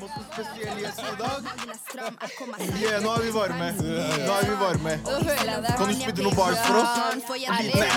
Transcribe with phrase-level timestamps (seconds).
[0.00, 1.40] med oss en spesiell gjest i dag.
[2.82, 3.68] Yeah, nå er vi varme.
[4.26, 4.92] Nå er vi varme.
[5.78, 6.92] Kan du spytte noen bars for oss?
[7.48, 7.88] En liten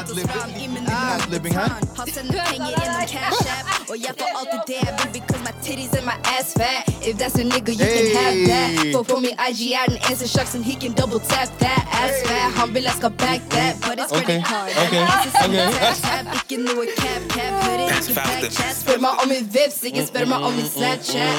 [1.16, 1.72] adlibbing her.
[1.98, 5.54] Han sender penger gjennom Cash App Og jeg får alltid det jeg vil Because my
[5.64, 6.84] titties and my ass fat.
[7.08, 8.94] If that's a nigga you can have that.
[8.96, 11.82] For For me, IG er den eneste sjaksen He can double tap that.
[12.02, 13.74] Ass fat Han vil jeg skal back that.
[13.86, 15.80] But it's pretty credit card okay, Eneste som ok.
[15.80, 16.26] Cash App.
[16.40, 18.42] Ikke noe cap cap hører it ikke fact.
[18.42, 18.74] back chat.
[18.82, 21.36] Spør meg om min Vips Ikke spør meg om min Snapchat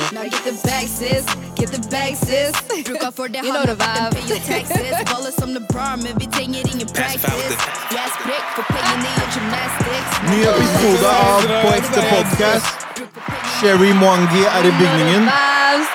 [0.46, 1.26] the bag sis
[1.58, 2.54] Get the bag sis
[2.86, 4.14] Bruker for det han the vibe.
[4.14, 7.56] Pay your taxes Baller som LeBron Men vi trenger ingen practice
[8.02, 8.10] er
[8.54, 12.86] for pengene i gymnastics Ny episode av På ekte podcast.
[13.56, 15.28] Sherry Mwangi er i bygningen.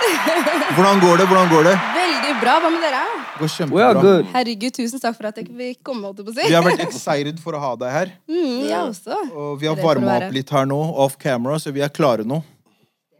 [0.75, 1.25] Hvordan går det?
[1.29, 1.73] Hvordan går det?
[1.95, 2.55] Veldig bra.
[2.63, 3.01] Hva med dere?
[3.17, 4.13] Det går kjempebra.
[4.35, 6.05] Herregud, tusen takk for at jeg fikk komme.
[6.07, 6.47] holdt på å si.
[6.47, 8.13] Vi har vært excited for å ha deg her.
[8.29, 9.19] Mm, jeg også.
[9.33, 12.41] Og vi har varma opp litt her nå, off camera, så vi er klare nå.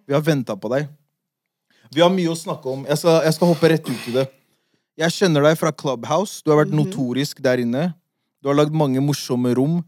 [0.08, 0.90] Vi har venta på deg.
[1.92, 2.86] Vi har mye å snakke om.
[2.88, 4.28] Jeg skal, jeg skal hoppe rett ut i det.
[5.02, 6.40] Jeg kjenner deg fra Clubhouse.
[6.44, 7.90] Du har vært notorisk der inne.
[8.40, 9.82] Du har lagd mange morsomme rom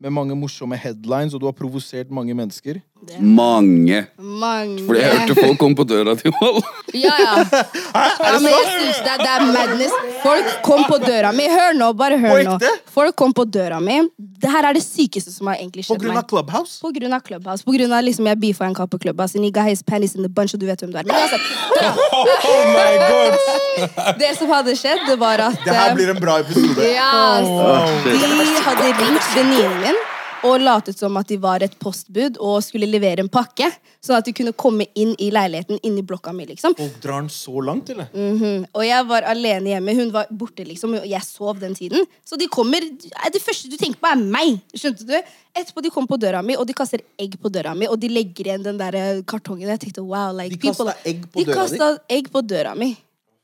[0.00, 2.80] med mange morsomme headlines, og du har provosert mange mennesker.
[3.20, 4.06] Mange.
[4.18, 4.84] Mange.
[4.86, 6.60] Fordi jeg hørte folk komme på døra til Wall.
[6.94, 7.34] Ja, ja.
[8.26, 9.94] ja men jeg synes det, det er madness.
[10.22, 11.46] Folk kom på døra mi.
[11.50, 12.58] Hør nå, bare hør nå.
[12.92, 14.00] Folk kom på døra mi.
[14.16, 16.26] Det her er det sykeste som har egentlig På grunn av.
[16.30, 16.78] Clubhouse.
[16.84, 17.64] På grunn av Clubhouse.
[17.66, 19.34] På grunn av liksom jeg beefa en kar på Clubhouse.
[19.34, 21.08] And he got his pennies in the bunch, og du vet hvem du er.
[21.08, 21.40] Men altså,
[22.50, 23.40] Oh my god!
[24.22, 26.88] det som hadde skjedd, det var at Det her eh, blir en bra episode.
[26.94, 28.16] Ja, Oh, de
[28.64, 30.00] hadde ringt venninnen min
[30.46, 33.68] og latet som at de var et postbud og skulle levere en pakke.
[34.00, 36.46] Sånn at de kunne komme inn i leiligheten, inn i blokka mi.
[36.48, 36.72] liksom.
[36.78, 38.08] Folk drar den så langt, eller?
[38.14, 38.64] Mhm.
[38.72, 39.94] Og jeg var alene hjemme.
[39.98, 42.06] Hun var borte, liksom, og jeg sov den tiden.
[42.24, 44.60] Så de kommer Det første du tenker på, er meg.
[44.74, 45.14] Skjønte du?
[45.54, 47.86] Etterpå de kommer på døra mi, og de kaster egg på døra mi.
[47.86, 49.68] Og de legger igjen den der eh, kartongen.
[49.68, 51.76] Jeg tenkte, wow, like, De kasta egg på de døra di?
[51.76, 52.96] kastet egg på døra mi.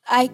[0.07, 0.29] I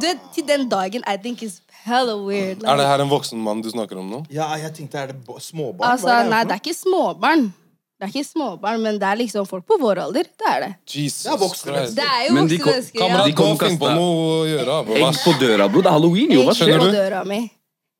[0.00, 2.64] du, til den dagen I think is hella weird.
[2.64, 4.24] Er det her en voksen mann du snakker om nå?
[4.30, 5.90] Ja, jeg tenkte, er det småbarn?
[5.92, 7.52] Altså, er nei, det er ikke småbarn.
[7.98, 10.22] Det er ikke småbarn, men det er liksom folk på vår alder.
[10.38, 10.72] Det er det.
[10.86, 11.94] Jesus Det er voksne mennesker.
[11.98, 12.98] Det er Men de kom- mennesker.
[13.00, 13.06] Ja.
[13.08, 14.76] Kamerat, kom finn på noe å gjøre.
[14.86, 14.94] bro.
[14.94, 15.80] Egg på døra, bro.
[15.82, 16.42] Det er halloween, jo.
[16.46, 17.40] Hva Egg på døra mi.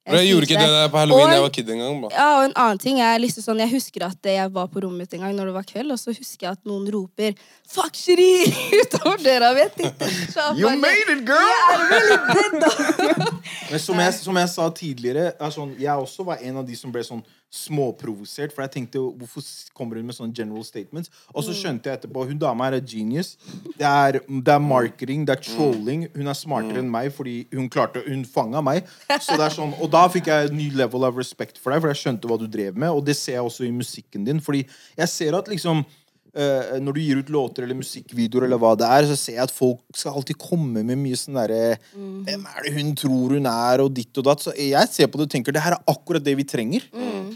[0.08, 2.00] Jeg, Jeg gjorde ikke det der på halloween Og- da jeg var kid engang.
[2.00, 2.08] bro.
[2.14, 4.98] Ja, og en annen ting er liksom sånn, Jeg husker at jeg var på rommet
[4.98, 7.34] mitt en gang når det var kveld, og så husker jeg at noen roper
[7.68, 8.48] 'fuck shitty'
[8.80, 10.10] utover døra Vet ikke.
[10.56, 11.48] You made it, girl!
[11.52, 13.32] Jeg er really dead, da.
[13.70, 16.76] Men som jeg, som jeg sa tidligere, er sånn, jeg også var en av de
[16.78, 17.20] som ble sånn
[17.52, 18.52] småprovosert.
[18.52, 19.44] For jeg tenkte hvorfor
[19.76, 21.12] kommer hun med sånne general statements?
[21.32, 23.34] Og så skjønte jeg etterpå hun dama er et genius.
[23.76, 26.06] Det er, det er marketing, det er trolling.
[26.16, 28.88] Hun er smartere enn meg fordi hun klarte Hun fanga meg.
[29.20, 31.84] Så det er sånn, og da fikk jeg en ny level of respect for deg,
[31.84, 32.92] for jeg skjønte hva du drev med.
[32.92, 34.44] Og det ser jeg også i musikken din.
[34.44, 34.64] Fordi
[34.96, 35.84] jeg ser at liksom
[36.38, 39.44] eh, når du gir ut låter eller musikkvideoer, eller hva det er, så ser jeg
[39.44, 43.50] at folk skal alltid komme med mye sånn derre Hvem er det hun tror hun
[43.50, 44.44] er, og ditt og datt.
[44.44, 46.86] Så jeg ser på det og tenker det her er akkurat det vi trenger.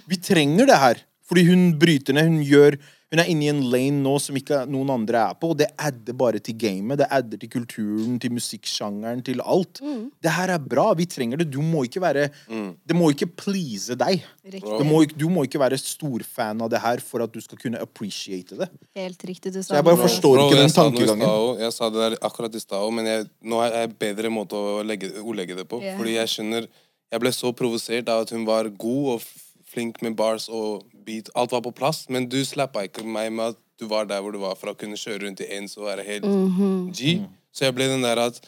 [0.08, 1.02] Vi trenger det her.
[1.28, 2.28] Fordi hun bryter ned.
[2.28, 2.76] Hun gjør
[3.12, 5.66] Hun er inne i en lane nå som ikke noen andre er på, og det
[5.76, 6.96] adder bare til gamet.
[7.02, 9.82] Det adder til kulturen, til musikksjangeren, til alt.
[10.24, 10.86] Det her er bra.
[10.96, 11.50] Vi trenger det.
[11.52, 14.24] Du må ikke være Det må ikke please deg.
[14.48, 17.82] Du må, du må ikke være storfan av det her for at du skal kunne
[17.84, 18.70] appreciate det.
[18.96, 21.28] Helt riktig, du sa Så jeg bare forstår Bro, ikke den tankegangen.
[21.28, 21.62] stad.
[21.66, 24.56] Jeg sa det der akkurat i stad òg, men jeg, nå er jeg bedre måte
[24.56, 25.84] å legge, ordlegge det på.
[25.84, 26.00] Yeah.
[26.00, 26.68] Fordi jeg skjønner
[27.12, 29.24] Jeg ble så provosert av at hun var god og
[29.72, 31.30] flink med bars og beat.
[31.34, 34.32] Alt var på plass, men du slappa ikke meg med at du var der hvor
[34.34, 36.92] du var, for å kunne kjøre rundt i ens og være helt Mhm.
[36.94, 37.20] G.
[37.52, 38.40] Så jeg ble den der at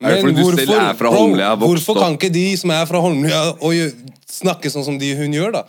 [0.00, 3.72] men er fra bro, Holmlia, hvorfor kan ikke de som er fra Holmlia, og
[4.26, 5.64] snakke sånn som de hun gjør, da?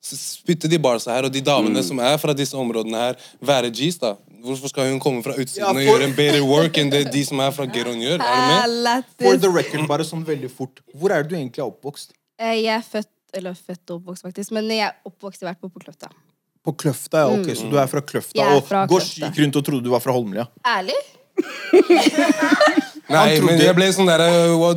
[0.00, 1.84] Spytte de barsa her, og de damene Mm.
[1.84, 4.14] som er fra disse områdene her, være G's, da?
[4.42, 7.24] Hvorfor skal hun komme fra utsiden Ja, og gjøre en bedre work enn det de
[7.24, 8.20] som er fra Geron gjør?
[8.20, 9.04] Er du med?
[9.20, 10.80] For the record, bare sånn veldig fort.
[10.94, 12.12] Hvor er du egentlig oppvokst?
[12.38, 13.08] Eh, Jeg er født
[13.40, 14.54] eller født og oppvokst, faktisk.
[14.56, 16.10] Men jeg er oppvokst i hvert fall på Kløfta.
[16.66, 17.34] På Kløfta, ja.
[17.36, 18.36] Ok, så du er fra Kløfta.
[18.40, 19.30] Jeg er Og fra Gårds Kløfta.
[19.30, 20.48] gikk rundt og trodde du var fra Holmlia.
[20.66, 20.96] Ærlig?
[23.06, 24.22] Nei, men jeg ble sånn der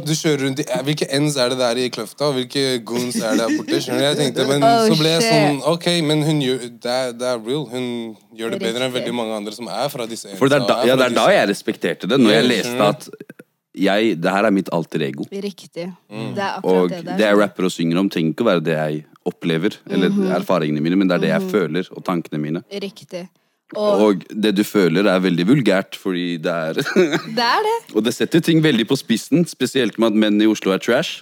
[0.03, 2.27] Du kjører rundt i eh, Hvilke ends er det der i Kløfta?
[2.29, 3.79] Og hvilke goons er det der borte?
[3.81, 4.05] Skjønner du?
[4.05, 7.29] Jeg tenkte, men Oh, så ble jeg sånn Ok, men hun gjør det er, det
[7.31, 7.65] er real.
[7.71, 7.87] Hun
[8.37, 10.77] gjør det bedre enn veldig mange andre som er fra disse For det er, da,
[10.85, 12.19] ja, det er da jeg respekterte det.
[12.21, 13.09] Når jeg leste at
[13.77, 15.25] jeg, det her er mitt alter ego.
[15.31, 15.89] Riktig.
[16.09, 16.33] Mm.
[16.35, 17.25] Det er akkurat Og det det der.
[17.27, 20.95] jeg rapper og synger om, trenger ikke å være det jeg opplever, eller erfaringene mine,
[20.97, 22.63] men det er det jeg føler, og tankene mine.
[22.81, 23.27] Riktig.
[23.77, 27.75] Og Og det du føler, er veldig vulgært, fordi det er det er det.
[27.95, 31.21] Og det setter ting veldig på spissen, spesielt med at menn i Oslo er trash.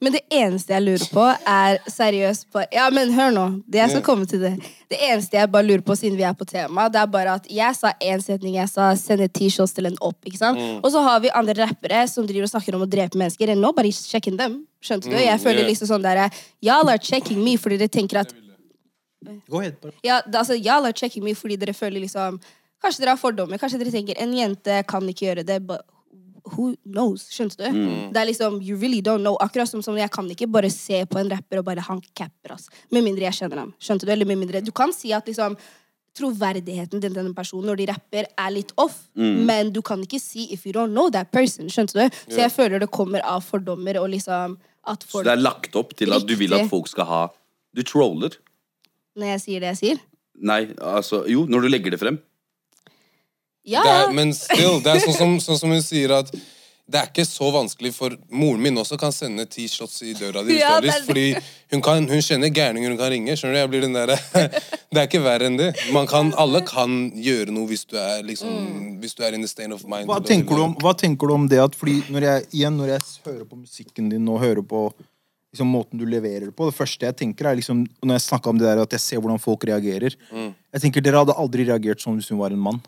[0.00, 3.44] Men det eneste jeg lurer på, er seriøst bare Ja, men hør nå.
[3.68, 4.06] Det jeg skal Ja.
[4.06, 4.52] komme til det.
[4.90, 7.46] Det eneste jeg bare lurer på, siden vi er på tema, det er bare at
[7.50, 8.54] jeg sa én setning.
[8.54, 10.22] Jeg sa 'sende T-shots til en opp'.
[10.26, 10.58] ikke sant?
[10.58, 10.80] Mm.
[10.84, 13.48] Og så har vi andre rappere som driver og snakker om å drepe mennesker.
[13.50, 14.66] And nobody's checking them.
[14.82, 15.16] Skjønte du?
[15.16, 16.30] Jeg føler liksom sånn der
[16.62, 18.32] Y'all are checking me fordi dere tenker at
[19.50, 19.92] Gå ahead, bare.
[20.04, 22.38] ja, altså, Y'all are checking me fordi dere føler liksom
[22.84, 23.58] Kanskje dere har fordommer.
[23.58, 25.66] Kanskje dere tenker en jente kan ikke gjøre det.
[25.66, 25.80] But
[26.54, 27.26] who knows?
[27.34, 27.80] Skjønte du?
[28.14, 29.36] Det er liksom, you really don't know.
[29.42, 32.54] Akkurat som, som jeg kan ikke bare se på en rapper og bare han capper,
[32.54, 32.68] ass.
[32.94, 33.74] Med mindre jeg kjenner ham.
[33.82, 34.12] Skjønte du?
[34.14, 35.56] Eller med mindre Du kan si at liksom
[36.16, 39.02] troverdigheten til denne personen når de rapper, er litt off.
[39.16, 41.68] Men du kan ikke si if you don't know that person.
[41.72, 42.20] Skjønte du?
[42.32, 44.56] Så jeg føler det kommer av fordommer og liksom
[44.86, 47.22] at Så det er lagt opp til at du vil at folk skal ha
[47.76, 48.38] Du troller.
[49.16, 49.98] Når jeg sier det jeg sier.
[50.40, 52.16] Nei, altså Jo, når du legger det frem.
[53.66, 56.30] Ja, Det er, men still, det er sånn som, sånn som hun sier at
[56.86, 60.44] det er ikke så vanskelig, for moren min også kan sende ti shots i døra
[60.46, 60.54] di.
[60.60, 61.32] Ja, lyst, fordi
[61.72, 63.34] hun, kan, hun kjenner gærninger hun kan ringe.
[63.34, 63.58] skjønner du?
[63.58, 64.12] Jeg blir den der,
[64.94, 65.72] Det er ikke verre enn det.
[65.90, 69.00] Man kan, alle kan gjøre noe hvis du er liksom, Mm.
[69.02, 70.06] hvis du er in the state of mind.
[70.06, 72.94] Hva tenker, du om, hva tenker du om det at fordi når jeg, igjen, når
[72.94, 76.78] jeg hører på musikken din og hører på liksom, måten du leverer det på, det
[76.78, 79.42] første jeg tenker er liksom, Når jeg snakka om det der at jeg ser hvordan
[79.42, 82.78] folk reagerer Jeg tenker Dere hadde aldri reagert sånn hvis hun var en mann.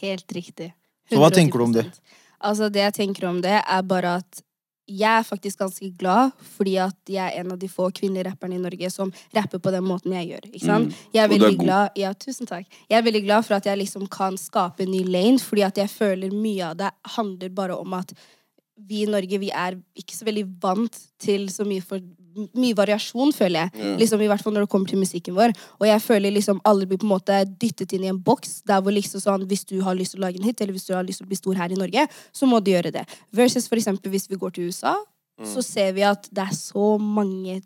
[0.00, 0.72] Helt riktig.
[1.10, 1.88] Så hva tenker du om det?
[2.40, 4.44] Altså, det jeg tenker om det, er bare at
[4.90, 8.56] jeg er faktisk ganske glad fordi at jeg er en av de få kvinnelige rapperne
[8.56, 10.48] i Norge som rapper på den måten jeg gjør.
[10.50, 10.90] ikke sant?
[10.90, 11.14] Jeg er Mm.
[11.14, 12.66] Jeg er veldig er glad Ja, tusen takk.
[12.88, 15.76] Jeg er veldig glad for at jeg liksom kan skape en ny lane, fordi at
[15.76, 18.12] jeg føler mye av det handler bare om at
[18.76, 22.00] vi i Norge vi er ikke så veldig vant til så mye, for,
[22.54, 23.96] mye variasjon, føler jeg.
[24.00, 25.54] Liksom, I hvert fall når det kommer til musikken vår.
[25.80, 28.82] Og jeg føler liksom alle blir på en måte dyttet inn i en boks der
[28.84, 30.94] hvor liksom sånn hvis du har lyst til å lage en hit, eller hvis du
[30.94, 33.06] har lyst til å bli stor her i Norge, så må du gjøre det.
[33.34, 34.94] Versus for eksempel hvis vi går til USA,
[35.40, 37.60] så ser vi at det er så mange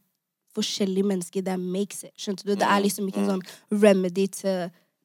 [0.54, 2.12] forskjellige mennesker that makes it.
[2.16, 2.54] Skjønte du?
[2.54, 4.52] Det er liksom ikke en sånn remedy to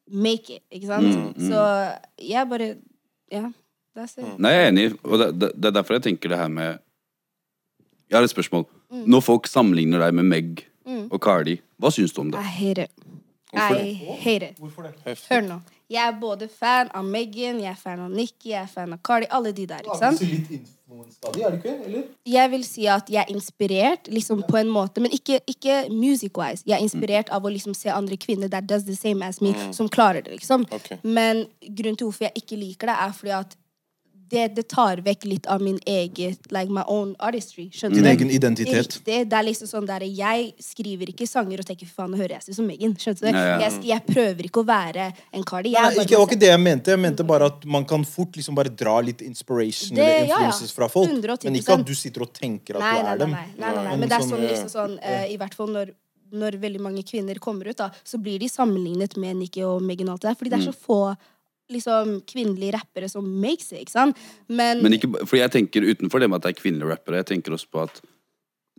[0.09, 1.39] make it, ikke sant?
[1.41, 1.63] Så
[2.21, 2.75] jeg bare
[3.29, 3.49] Ja,
[3.97, 4.37] that's it.
[4.41, 6.77] Nei, jeg er enig, og det, det, det er derfor jeg tenker det her med
[8.09, 8.65] Jeg har et spørsmål.
[8.89, 9.05] Mm.
[9.13, 12.41] Når folk sammenligner deg med Meg og Cardi, hva syns du om det?
[12.41, 14.49] Jeg hater det.
[14.57, 14.93] Hvorfor det?
[15.05, 15.25] it.
[15.29, 15.59] Hør nå.
[15.89, 18.99] Jeg er både fan av Megan, jeg er fan av Nikki, jeg er fan av
[19.05, 19.25] Cardi.
[19.33, 19.85] Alle de der.
[19.85, 20.21] ikke sant?
[20.21, 21.73] litt influensed er du ikke?
[21.85, 22.03] Eller?
[22.29, 26.61] Jeg vil si at jeg er inspirert liksom på en måte, men ikke, ikke music-wise.
[26.65, 29.55] Jeg er inspirert av å liksom se andre kvinner that does the same as me,
[29.73, 30.37] som klarer det.
[30.37, 30.67] liksom.
[30.69, 31.01] Okay.
[31.03, 33.57] Men grunnen til hvorfor jeg ikke liker det, er fordi at
[34.29, 37.69] det, det tar vekk litt av min eget like my own artistry.
[37.73, 38.09] Skjønner Din du?
[38.11, 38.97] egen identitet.
[38.99, 39.17] Riktig.
[39.29, 42.35] Det er liksom sånn der, Jeg skriver ikke sanger og tenker fy faen, nå hører
[42.37, 42.93] jeg seg som Megan.
[42.95, 43.37] Skjønner du?
[43.37, 43.59] Ja, ja.
[43.65, 45.71] Jeg, jeg prøver ikke å være en Cardi.
[45.73, 46.91] Jeg Nei, ikke, det var meg ikke det jeg mente.
[46.95, 50.25] Jeg mente bare at man kan fort liksom bare dra litt inspiration Det- eller ja,
[50.27, 50.35] ja.
[50.45, 51.09] influences fra folk.
[51.09, 51.43] 110%.
[51.49, 53.31] Men ikke at du sitter og tenker at Nei, du er nei, dem.
[53.31, 53.89] nei, nei, nei, nei.
[53.89, 55.91] Men Men det er sånn, sånn, eh, liksom sånn uh, I hvert fall når,
[56.31, 60.09] når veldig mange kvinner kommer ut, da, så blir de sammenlignet med Nikki og Megan.
[60.09, 60.83] alt det der, Fordi det er så Mm.
[60.85, 61.17] få
[61.73, 63.85] liksom, kvinnelige rappere som makes it.
[63.85, 64.21] ikke sant?
[64.47, 67.31] Men, Men ikke, fordi jeg tenker utenfor det med at det er kvinnelige rappere, jeg
[67.33, 68.01] tenker også på at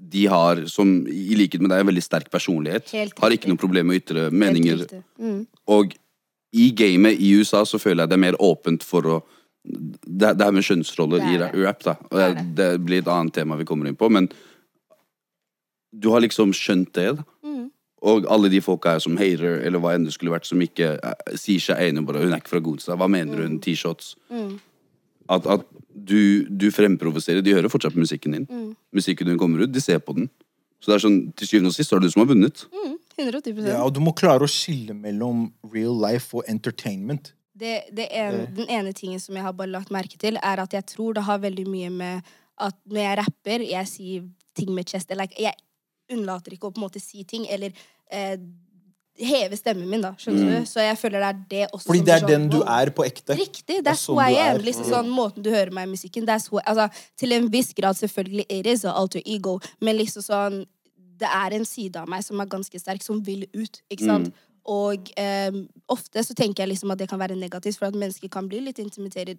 [0.01, 2.89] de har, som i likhet med deg, en veldig sterk personlighet.
[3.21, 4.87] Har ikke noe problem med å ytre meninger.
[5.21, 5.43] Mm.
[5.69, 5.93] Og
[6.57, 9.21] i gamet i USA så føler jeg det er mer åpent for å
[9.61, 11.93] Det, det her med kjønnsroller er i rap, da.
[12.09, 14.31] Det, det blir et annet tema vi kommer inn på, men
[15.93, 17.27] du har liksom skjønt det, da.
[18.00, 18.08] Mm.
[18.11, 20.94] Og alle de folka her som hater, eller hva enn det skulle vært, som ikke
[20.97, 22.97] eh, sier seg enig bare Hun er ikke fra Godstad.
[23.00, 23.58] Hva mener hun?
[23.58, 23.61] Mm.
[23.64, 24.14] T-shots?
[25.31, 27.45] At, at du, du fremprovoserer.
[27.45, 28.47] De hører fortsatt på musikken din.
[28.49, 28.71] Mm.
[28.97, 30.30] Musikken din kommer ut, de ser på den.
[30.80, 32.64] Så det er sånn, til syvende og sist er det du som har vunnet.
[32.73, 37.35] Mm, 110 Ja, og du må klare å skille mellom real life og entertainment.
[37.52, 40.73] det, det en, Den ene tingen som jeg har bare lagt merke til, er at
[40.73, 42.30] jeg tror det har veldig mye med
[42.61, 44.25] at når jeg rapper, jeg sier
[44.57, 45.52] ting med chest eller, Jeg
[46.11, 47.75] unnlater ikke å på en måte si ting, eller
[48.11, 48.37] eh,
[49.21, 50.12] heve stemmen min, da.
[50.19, 50.67] Skjønner du?
[50.69, 53.05] Så jeg føler det er det også Fordi det er sånn, den du er på
[53.07, 53.37] ekte.
[53.38, 53.81] Riktig.
[53.87, 54.61] That's sånn who I am.
[54.64, 56.88] Liksom sånn, måten du hører meg i musikken who, altså,
[57.21, 60.62] Til en viss grad, selvfølgelig, it is a alter ego, men liksom sånn
[61.21, 63.83] Det er en side av meg som er ganske sterk, som vil ut.
[63.93, 64.31] Ikke sant?
[64.71, 65.52] Og eh,
[65.88, 68.62] ofte så tenker jeg liksom at det kan være negativt, for at mennesker kan bli
[68.64, 69.37] litt intimidert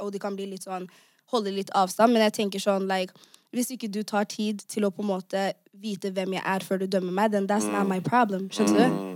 [0.00, 0.88] og de kan bli litt sånn
[1.32, 2.12] holde litt avstand.
[2.12, 3.12] Men jeg tenker sånn like
[3.54, 5.48] hvis ikke du tar tid til å på en måte
[5.84, 8.48] vite hvem jeg er før du dømmer meg, then that's not my problem.
[8.52, 9.10] Skjønner du?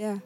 [0.00, 0.16] Ja.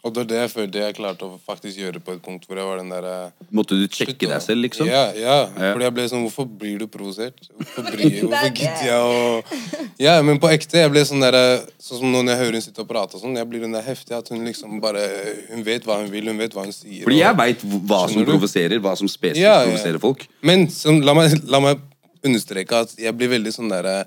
[0.00, 2.56] Og det er det jeg følte jeg klarte å faktisk gjøre på et punkt hvor
[2.56, 3.16] jeg var den derre
[3.52, 4.88] Måtte du sjekke deg selv, liksom?
[4.88, 5.34] Ja, ja.
[5.44, 5.72] Ja.
[5.74, 7.36] Fordi jeg ble sånn Hvorfor blir du provosert?
[7.50, 10.80] Hvorfor, blir, hvorfor gidder jeg å Ja, men på ekte.
[10.80, 13.36] Jeg ble sånn derre Sånn som når jeg hører hun sitte og prate og sånn.
[13.36, 15.04] Jeg blir den der heftige at hun liksom bare
[15.50, 17.04] Hun vet hva hun vil, hun vet hva hun sier.
[17.04, 19.68] Fordi jeg veit hva som provoserer, hva som spesifikt Ja, ja.
[19.68, 20.24] provoserer folk.
[20.40, 21.84] Men sånn, la, meg, la meg
[22.24, 24.06] understreke at jeg blir veldig sånn der,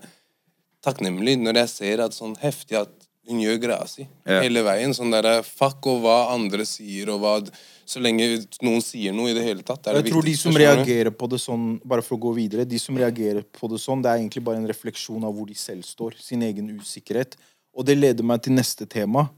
[0.84, 2.91] takknemlig når jeg ser at sånn heftig at
[3.29, 4.41] hun gjør greia si Ja.
[4.41, 4.91] hele veien.
[4.93, 7.50] Sånn der, Fuck og hva andre sier, og hva
[7.86, 10.53] Så lenge noen sier noe i det hele tatt, det er Jeg tror de som
[10.55, 14.01] reagerer på det sånn, bare for å gå videre, de som reagerer på det sånn,
[14.01, 16.15] det er egentlig bare en refleksjon av hvor de selv står.
[16.17, 17.36] Sin egen usikkerhet.
[17.75, 19.29] Og det leder meg til neste tema,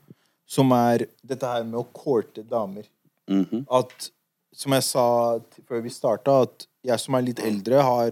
[0.46, 2.86] som er dette her med å courte damer.
[3.28, 3.66] Mhm.
[3.72, 4.12] At,
[4.54, 8.12] som jeg sa før vi starta, at jeg som er litt eldre, har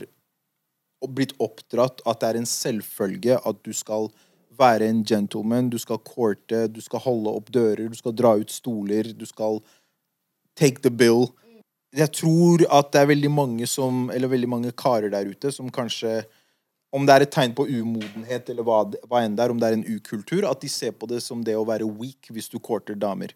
[1.10, 4.10] blitt oppdratt at det er en selvfølge at du skal
[4.60, 8.52] være en gentleman, du skal courte, du skal holde opp dører, du skal dra ut
[8.54, 9.60] stoler, du skal
[10.60, 11.32] take the bill.
[11.94, 15.70] Jeg tror at det er veldig mange som, eller veldig mange karer der ute som
[15.74, 16.22] kanskje
[16.94, 19.70] om det er et tegn på umodenhet, eller hva, hva enn det er, om det
[19.70, 22.60] er en ukultur, at de ser på det som det å være weak hvis du
[22.62, 23.34] courter damer.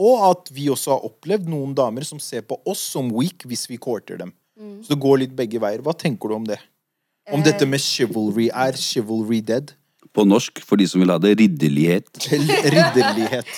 [0.00, 3.68] Og at vi også har opplevd noen damer som ser på oss som weak hvis
[3.68, 4.32] vi courter dem.
[4.82, 5.82] Så det går litt begge veier.
[5.84, 6.56] Hva tenker du om det?
[7.32, 8.50] Om dette med chivalry.
[8.52, 9.72] Er chivalry dead?
[10.14, 12.10] På norsk, for de som vil ha det, ridderlighet.
[12.74, 13.48] Ridderlighet?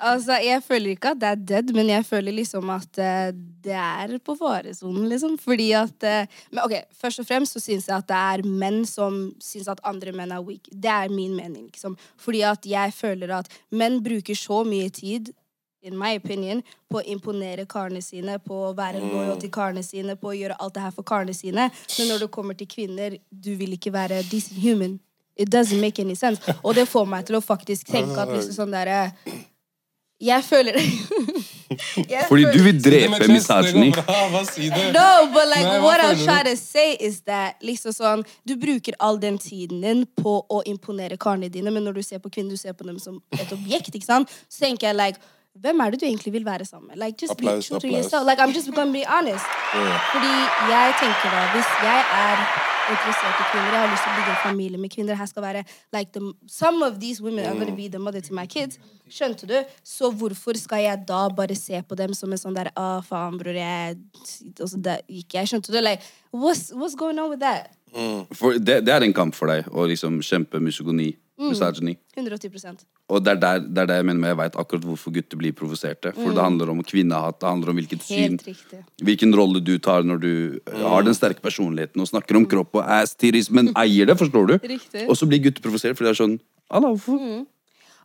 [0.00, 3.28] Altså, Jeg føler ikke at det er dead, men jeg føler liksom at uh,
[3.64, 5.36] det er på faresonen, liksom.
[5.38, 8.86] Fordi at uh, Men ok, først og fremst så syns jeg at det er menn
[8.88, 10.70] som syns at andre menn er weak.
[10.72, 11.98] Det er min mening, liksom.
[12.16, 15.34] Fordi at jeg føler at menn bruker så mye tid
[15.82, 20.16] in my opinion, på å imponere karene sine, på å være lojal til karene sine,
[20.20, 21.70] på å gjøre alt det her for karene sine.
[21.98, 24.98] Men når det kommer til kvinner, du vil ikke være decent human.
[25.36, 26.42] It doesn't make any sense.
[26.62, 29.06] Og det får meg til å faktisk tenke at liksom sånn derre
[30.20, 30.76] Jeg føler
[32.10, 33.32] Jeg Fordi føler- du vil drepe det du?
[34.92, 38.92] No, but like Nei, what I'm trying to say is that liksom sånn Du bruker
[39.00, 42.50] all den tiden din på å imponere karene dine, men når du ser på kvinner,
[42.50, 44.28] du ser på dem som et objekt, ikke sant?
[44.48, 45.20] Så tenker jeg like
[45.58, 46.96] hvem er det du egentlig vil være sammen med?
[47.04, 47.92] Like, just be Applaus, to applaus.
[47.92, 48.26] yourself.
[48.26, 49.44] Like, I'm just gonna be honest.
[50.12, 50.34] Fordi
[50.70, 52.36] jeg tenker da, hvis jeg er
[52.90, 55.42] interessert i kvinner, jeg har lyst til å bygge en familie med kvinner, her skal
[55.42, 55.64] være
[55.96, 58.78] like the, Some of these women are gonna be the mother to my kids.
[59.10, 59.56] Skjønte du?
[59.84, 63.38] Så hvorfor skal jeg da bare se på dem som en sånn der Å, faen,
[63.38, 63.98] bror, jeg
[64.60, 65.50] Og så der gikk jeg.
[65.50, 65.80] Skjønte du?
[65.82, 66.02] Like,
[66.32, 67.70] what's, what's going on with that?
[68.38, 71.08] For det, det er en kamp for deg å liksom kjempe misogoni.
[71.40, 71.96] Misogyny.
[72.16, 75.14] 110 Og det er der, det er der jeg mener med jeg vet akkurat hvorfor
[75.14, 76.12] gutter blir provoserte.
[76.16, 78.82] For det handler om kvinnehat, det handler om hvilket syn riktig.
[79.02, 80.82] Hvilken rolle du tar når du mm.
[80.84, 84.52] har den sterke personligheten og snakker om kropp og ass tiris, men eier det, forstår
[84.52, 84.58] du?
[84.74, 85.06] Riktig.
[85.08, 86.38] Og så blir gutter provosert for det er sånn
[86.70, 87.46] Alla, hvorfor?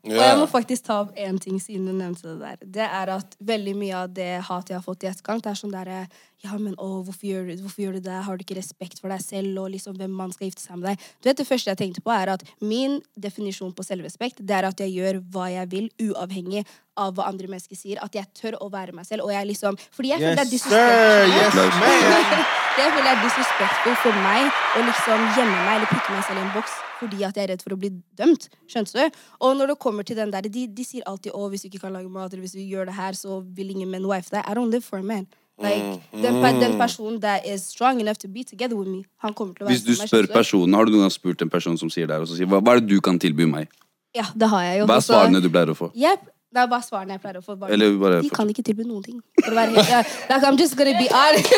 [0.05, 2.57] Og jeg må faktisk ta opp én ting siden du nevnte det der.
[2.77, 5.57] Det er at veldig mye av det hatet jeg har fått i etterkant, det er
[5.57, 6.01] sånn derre
[6.45, 8.17] Ja, men å, hvorfor gjør, du, hvorfor gjør du det?
[8.27, 10.91] Har du ikke respekt for deg selv og liksom hvem man skal gifte seg med
[10.91, 11.05] deg?
[11.21, 14.69] Du vet, Det første jeg tenkte på, er at min definisjon på selvrespekt, det er
[14.69, 17.99] at jeg gjør hva jeg vil, uavhengig av hva andre mennesker sier.
[18.03, 19.25] At jeg tør å være meg selv.
[19.25, 21.65] Og jeg liksom Fordi jeg føler det er disrespektfullt.
[21.65, 22.61] Yes!
[22.75, 26.41] Jeg føler det er disrespectful for meg å liksom gjemme meg eller putte meg selv
[26.41, 28.49] i en boks fordi at jeg er redd for å bli dømt.
[28.71, 29.21] Skjønte du?
[29.47, 31.85] Og når det kommer til den der, de, de sier alltid å, hvis du ikke
[31.85, 34.43] kan lage mat, eller hvis du gjør det her, så vil ingen menn wife deg.
[34.43, 35.27] I don't live for a man.
[35.61, 39.33] Like, den, pe- den personen that is strong enough to be together with me, han
[39.33, 41.77] kommer til å være Hvis du spør personen, Har du noen gang spurt en person
[41.79, 43.69] som sier det her, og så sier hva, hva er det du kan tilby meg?
[44.15, 44.87] Ja, det har jeg jo.
[44.89, 45.91] Hva er svarene du pleier å få?
[45.95, 46.27] Yep.
[46.55, 47.55] Det er bare svarene jeg pleier å få.
[47.59, 49.17] Bare, Eller bare de kan ikke tilby noen ting.
[49.41, 51.51] For å være helt, ja, like, I'm just gonna be honest.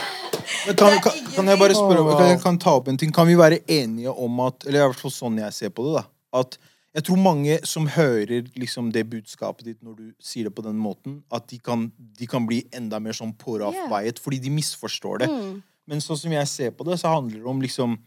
[0.66, 3.12] Men kan, kan, kan jeg bare spørre kan jeg kan ta opp en ting?
[3.16, 6.02] Kan vi være enige om at Eller i hvert fall sånn jeg ser på det,
[6.02, 6.04] da.
[6.40, 6.58] At
[6.90, 10.78] jeg tror mange som hører liksom det budskapet ditt når du sier det på den
[10.80, 13.88] måten, at de kan, de kan bli enda mer sånn off Yeah.
[13.88, 15.28] by it, fordi de misforstår det.
[15.30, 15.62] Mm.
[15.86, 17.98] Men sånn som jeg ser på det, så handler det om liksom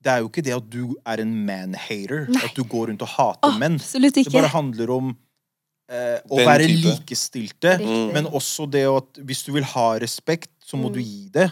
[0.00, 2.22] Det er jo ikke det at du er en man-hater.
[2.40, 3.74] At du går rundt og hater menn.
[3.76, 5.10] Absolutt Det bare handler om
[5.92, 6.86] eh, å Den være type.
[6.86, 8.06] likestilte, mm.
[8.14, 11.50] men også det at hvis du vil ha respekt, så må du gi det.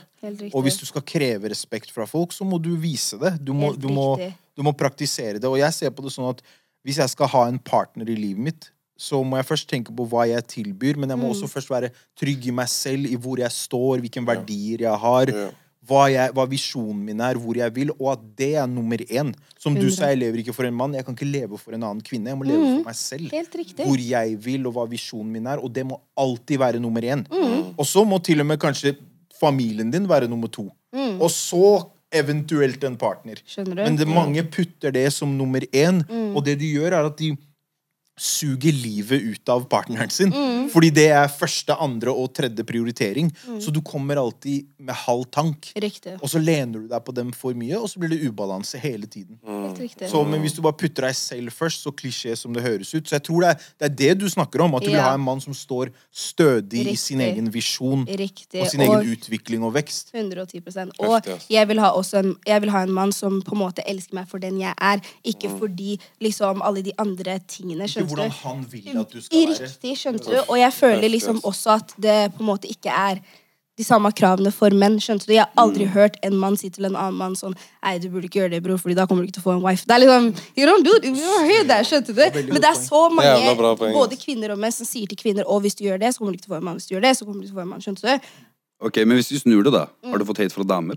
[0.55, 3.35] Og hvis du skal kreve respekt fra folk, så må du vise det.
[3.43, 4.15] Du må, du må,
[4.57, 5.49] du må praktisere det.
[5.51, 6.41] Og jeg ser på det sånn at
[6.85, 10.09] hvis jeg skal ha en partner i livet mitt, så må jeg først tenke på
[10.11, 11.35] hva jeg tilbyr, men jeg må Mm.
[11.35, 15.27] også først være trygg i meg selv, i hvor jeg står, hvilke verdier jeg har,
[15.31, 15.51] Ja.
[15.87, 19.33] hva, jeg, hva visjonen min er, hvor jeg vil, og at det er nummer én.
[19.59, 21.83] Som du sa, jeg lever ikke for en mann, jeg kan ikke leve for en
[21.83, 22.27] annen kvinne.
[22.27, 23.31] Jeg må leve for meg selv
[23.87, 23.87] Mm.
[23.87, 25.59] Hvor jeg vil, og hva visjonen min er.
[25.63, 27.25] Og det må alltid være nummer én.
[27.31, 27.75] Mm.
[27.79, 28.97] Og så må til og med kanskje
[29.41, 30.71] familien din være nummer to.
[31.21, 33.41] Og så eventuelt en partner.
[33.59, 33.75] Mm.
[33.75, 36.37] Men det, mange putter det som nummer én, Mm.
[36.37, 37.37] og det de gjør, er at de
[38.19, 40.33] suger livet ut av partneren sin.
[40.35, 40.69] Mm.
[40.73, 43.31] Fordi det er første, andre og tredje prioritering.
[43.63, 45.71] Så du kommer alltid med halv tank.
[45.79, 46.17] Riktig.
[46.21, 49.07] Og så lener du deg på dem for mye, og så blir det ubalanse hele
[49.11, 49.39] tiden.
[49.47, 49.77] Mm.
[50.09, 53.07] Så, men hvis du bare putter deg selv først, så klisjé som det høres ut.
[53.07, 54.77] Så jeg tror det er det, er det du snakker om.
[54.79, 58.63] At du vil ha en mann som står stødig i sin egen visjon Riktig.
[58.63, 60.13] og sin egen utvikling og vekst.
[60.15, 60.63] 110
[61.05, 63.85] Og jeg vil, ha også en, jeg vil ha en mann som på en måte
[63.89, 67.89] elsker meg for den jeg er, ikke fordi liksom alle de andre tingene.
[67.89, 69.59] Skjønner hvordan han vil at du skal være.
[69.69, 70.39] Riktig, skjønte du?
[70.49, 73.21] Og jeg føler liksom også at det på en måte ikke er
[73.79, 74.97] de samme kravene for menn.
[74.99, 75.33] skjønte du?
[75.37, 75.93] Jeg har aldri Mm.
[75.95, 78.63] hørt en mann si til en annen mann sånn Nei, du burde ikke gjøre det,
[78.65, 79.85] bror, Fordi da kommer du ikke til å få en wife.
[79.87, 81.05] Det er liksom You don't do it.
[81.05, 82.51] You don't hear that, skjønte du?
[82.53, 83.55] Men det er så mange,
[83.95, 86.33] både kvinner og menn, som sier til kvinner Og hvis du gjør det, så kommer
[86.33, 86.77] du ikke til å få en mann.
[86.77, 87.81] Hvis du gjør det, så kommer du ikke til å få en mann.
[87.81, 88.29] Skjønte du?
[88.81, 89.87] Ok, Men hvis du snur det, da.
[90.05, 90.11] Mm.
[90.11, 90.97] Har du fått hate fra damer?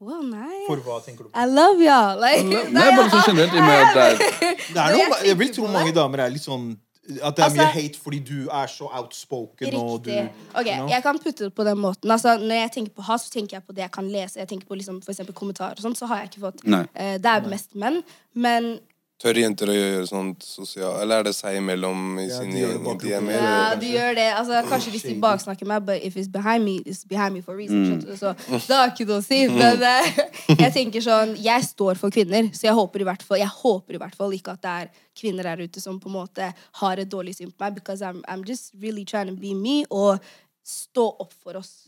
[0.00, 0.62] Wow, nei.
[0.66, 1.36] For hva tenker du på?
[1.36, 2.16] I love y'all.
[2.24, 3.52] Like, Nei, bare sånn generelt.
[3.52, 4.14] i og med at det er
[4.74, 6.70] Det er noe, jeg vil tro mange damer er litt sånn
[7.26, 10.46] At det er mye Altså- hate fordi du er så outspoken og du Riktig.
[10.54, 10.88] Ok, you know?
[10.94, 12.10] Jeg kan putte det på den måten.
[12.14, 14.38] Altså, når jeg tenker på hat, så tenker jeg på det jeg kan lese.
[14.40, 16.84] Jeg tenker på liksom, for kommentarer og sånt, så har jeg ikke fått Nei.
[16.94, 18.00] eh, Det er mest menn.
[18.34, 18.78] Men
[19.20, 22.70] Tør jenter å gjøre sånt sosialt Eller er det seg imellom i Ja, sine
[23.02, 23.26] DM?
[23.34, 24.24] ja, de gjør det.
[24.32, 27.52] Altså, kanskje hvis de baksnakker meg, but if it's behind me, it's behind me for
[27.52, 28.00] a reason.
[28.00, 28.16] du?
[28.16, 29.42] Så det har ikke noe å si.
[29.52, 30.08] Men eh,
[30.56, 33.98] jeg tenker sånn Jeg står for kvinner, så jeg håper i hvert fall Jeg håper
[33.98, 36.48] i hvert fall ikke at det er kvinner der ute som på en måte
[36.80, 39.82] har et dårlig syn på meg, because I'm, I'm just really trying to be me
[39.90, 40.16] og
[40.64, 41.82] stå opp for oss.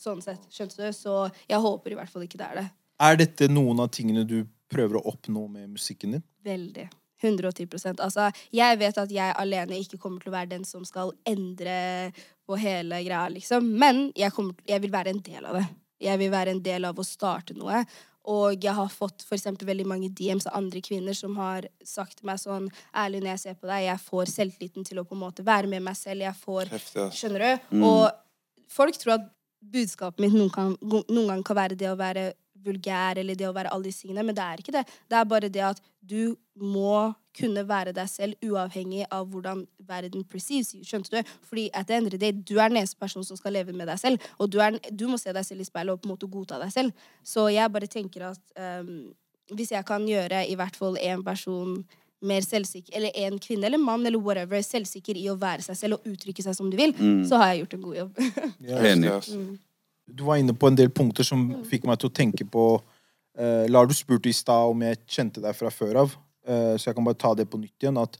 [0.00, 0.40] Sånn sett.
[0.52, 0.92] Skjønte du?
[0.96, 2.68] Så jeg håper i hvert fall ikke det er det.
[2.98, 4.40] Er dette noen av tingene du
[4.70, 6.24] prøver å oppnå med musikken din?
[6.44, 6.88] Veldig.
[7.22, 11.10] 110% Altså, jeg vet at jeg alene ikke kommer til å være den som skal
[11.26, 12.12] endre
[12.46, 13.66] på hele greia, liksom.
[13.78, 15.64] Men jeg, kommer, jeg vil være en del av det.
[16.08, 17.82] Jeg vil være en del av å starte noe.
[18.28, 22.18] Og jeg har fått for eksempel veldig mange DMs av andre kvinner som har sagt
[22.18, 25.16] til meg sånn Ærlig, når jeg ser på deg, jeg får selvtilliten til å på
[25.16, 26.26] en måte være med meg selv.
[26.26, 27.06] Jeg får Heftig.
[27.16, 27.78] Skjønner du?
[27.88, 32.28] Og folk tror at budskapet mitt noen, kan, noen gang kan være det å være
[32.64, 34.84] vulgær eller det å være alle disse tingene, men det er ikke det.
[35.08, 40.24] Det er bare det at du må kunne være deg selv uavhengig av hvordan verden
[40.26, 40.74] perceives.
[40.86, 41.30] Skjønte du?
[41.46, 43.74] Fordi at the end of the day, du er den eneste personen som skal leve
[43.76, 46.08] med deg selv, og du, er, du må se deg selv i speilet og på
[46.08, 47.06] en måte godta deg selv.
[47.22, 48.42] Så jeg bare tenker at
[48.82, 49.08] um,
[49.54, 51.78] hvis jeg kan gjøre i hvert fall en person
[52.18, 55.98] mer selvsikker, eller en kvinne eller mann eller whatever, selvsikker i å være seg selv
[55.98, 56.94] og uttrykke seg som de vil,
[57.28, 58.18] så har jeg gjort en god jobb.
[58.90, 59.06] Enig.
[59.06, 59.30] yes.
[59.30, 59.66] ass.
[60.08, 63.64] Du var inne på en del punkter som fikk meg til å tenke på uh,
[63.68, 66.16] Lar du spurte i stad om jeg kjente deg fra før av,
[66.48, 68.00] uh, så jeg kan bare ta det på nytt igjen.
[68.00, 68.16] At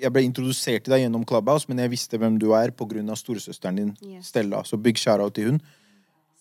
[0.00, 3.16] jeg ble introdusert til deg gjennom Clubhouse, men jeg visste hvem du er pga.
[3.16, 4.28] storesøsteren din, Yes.
[4.28, 4.64] Stella.
[4.64, 5.60] Så big shout-out til hun.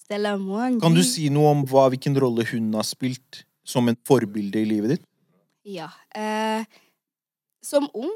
[0.04, 0.82] Stella Mwangi.
[0.82, 4.68] Kan du si noe om hva, hvilken rolle hun har spilt som en forbilde i
[4.68, 5.06] livet ditt?
[5.64, 5.90] Ja.
[6.16, 6.66] Eh,
[7.64, 8.12] som ung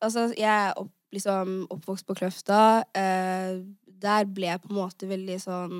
[0.00, 2.84] Altså, jeg er opp, liksom, oppvokst på Kløfta.
[2.96, 3.58] Eh,
[4.00, 5.74] der ble jeg på en måte veldig sånn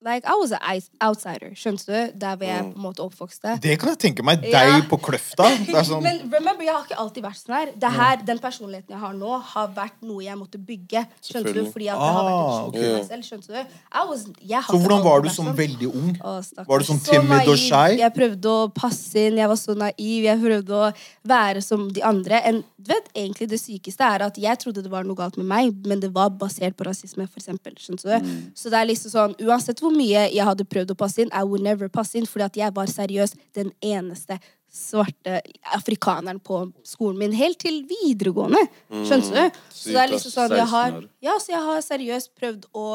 [0.00, 0.60] Like, I was an
[1.02, 2.12] outsider, skjønte du?
[2.22, 3.56] Der hvor jeg på en måte oppvokste.
[3.60, 4.40] Det kan jeg tenke meg.
[4.44, 4.76] Deg Ja.
[4.86, 5.48] på Kløfta.
[5.88, 7.72] Sånn, Men remember, jeg har ikke alltid vært sånn her.
[7.74, 11.02] Det her, Den personligheten jeg har nå, har vært noe jeg måtte bygge.
[11.20, 11.64] Skjønte du?
[11.74, 12.76] Fordi at det har vært Ah, en ok.
[12.76, 13.26] show til meg selv.
[13.26, 13.74] Skjønte du?
[13.98, 16.14] I was, jeg så hvordan var du som veldig ung?
[16.22, 16.36] Å.
[16.70, 17.56] Var du sånn Så timid og naiv.
[17.66, 17.98] shy?
[17.98, 20.22] Jeg prøvde å passe inn, jeg var så naiv.
[20.30, 20.92] Jeg prøvde å
[21.26, 22.38] være som de andre.
[22.46, 25.46] En, du vet, egentlig Det sykeste er at jeg trodde det var noe galt med
[25.50, 27.74] meg, men det var basert på rasisme, for eksempel.
[27.74, 28.26] Skjønte du?
[28.30, 28.52] Mm.
[28.54, 31.44] Så det er liksom sånn, uansett hvor mye jeg hadde prøvd å passe inn, I
[31.46, 35.40] would never passe inn, fordi at jeg var seriøst den eneste svarte
[35.74, 38.60] afrikaneren på skolen min, helt til videregående.
[38.90, 39.62] Skjønner du?
[39.72, 42.88] Så det er liksom sånn, jeg har, ja, så jeg har seriøst prøvd å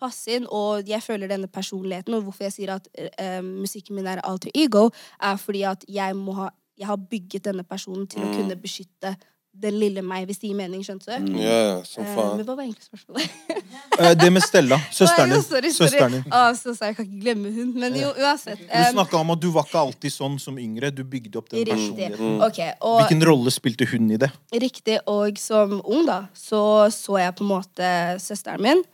[0.00, 4.08] passe inn, og jeg føler denne personligheten, og hvorfor jeg sier at uh, musikken min
[4.10, 8.22] er alter ego, er fordi at jeg må ha, jeg har bygget denne personen til
[8.22, 9.16] å kunne beskytte
[9.62, 11.36] den lille meg, hvis det gir mening, skjønte du?
[11.40, 12.36] Ja, som Eh, faen.
[12.36, 13.30] men hva var egentlig spørsmålet?
[14.00, 14.76] Eh, Det med Stella.
[14.92, 15.42] Søsteren din.
[15.42, 15.88] sorry, sorry.
[15.90, 16.24] Søsteren din.
[16.32, 18.58] Å, så sa jeg kan ikke glemme hun, men jo, uansett.
[18.60, 20.90] Du em, snakka om at du var ikke alltid sånn som yngre.
[20.94, 21.72] Du bygde opp den Riktig.
[22.10, 22.42] personligheten.
[22.44, 24.28] Ok, og Hvilken rolle spilte hun i det?
[24.52, 26.60] Riktig, og som ung da, så
[26.92, 27.90] så jeg på en måte
[28.20, 28.84] søsteren min.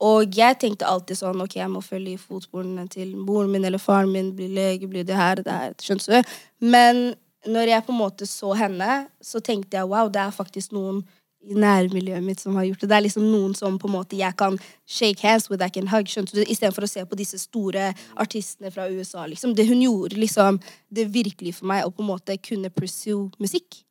[0.00, 3.78] Og jeg tenkte alltid sånn, ok, jeg må følge i fotsporene til moren min eller
[3.82, 6.36] faren min, bli lege, bli det her, det her, skjønner du?
[6.60, 7.00] Men
[7.46, 11.04] når jeg på en måte så henne, så tenkte jeg, wow, det er faktisk noen
[11.48, 12.88] i nærmiljøet mitt som har gjort det.
[12.90, 14.56] Det er liksom noen som på en måte jeg kan
[14.90, 16.42] shake hands with, I can hug, skjønte du?
[16.42, 19.54] Istedenfor å se på disse store artistene fra USA, liksom.
[19.54, 20.58] Det hun gjorde, liksom,
[20.90, 23.84] det virkelig for meg, å på en måte kunne pursue musikk.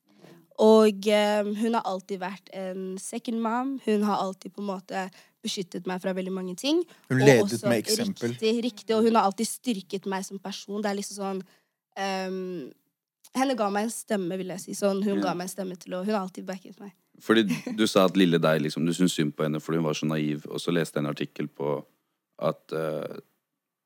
[0.58, 3.76] Og um, hun har alltid vært en second mom.
[3.86, 5.04] Hun har alltid på en måte
[5.46, 6.82] beskyttet meg fra veldig mange ting.
[7.12, 8.34] Hun ledet også- med eksempel.
[8.34, 10.82] Riktig, riktig, og hun har alltid styrket meg som person.
[10.82, 11.44] Det er liksom sånn
[11.98, 12.74] ehm,
[13.40, 14.78] henne ga meg en stemme, vil jeg si.
[14.78, 16.94] Sånn, hun ga meg en stemme til å Hun har alltid backet meg.
[17.24, 17.46] Fordi
[17.80, 20.10] du sa at lille deg, liksom, du syntes synd på henne fordi hun var så
[20.10, 21.80] naiv, og så leste jeg en artikkel på
[22.46, 23.18] at uh,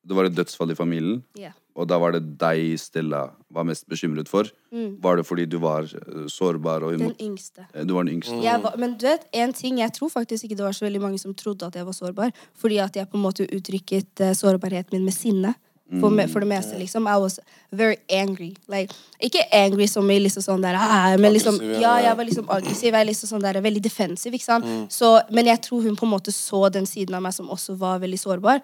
[0.03, 1.53] det var et dødsfall i familien, yeah.
[1.77, 3.21] og da var det deg Stella
[3.53, 4.49] var mest bekymret for.
[4.73, 7.13] Var det fordi du var eh, sårbar og imot...
[7.19, 7.67] Den yngste.
[7.69, 8.39] eh, Du var den yngste.
[8.41, 11.03] Jeg var, men du vet, en ting, jeg tror faktisk ikke det var så veldig
[11.03, 12.33] mange som trodde at jeg var sårbar.
[12.57, 15.53] Fordi at jeg på en måte uttrykket sårbarheten min med sinne.
[15.99, 17.07] For, me, for det meste, liksom.
[17.07, 17.39] I was
[17.71, 18.53] very angry.
[18.71, 22.47] Like, ikke angry som i liksom sånn der ah, Men liksom, ja, jeg var liksom
[22.47, 22.93] aggressiv.
[22.93, 24.69] Jeg er liksom sånn der, veldig defensiv, ikke sant.
[24.93, 27.75] Så, men jeg tror hun på en måte så den siden av meg som også
[27.81, 28.63] var veldig sårbar.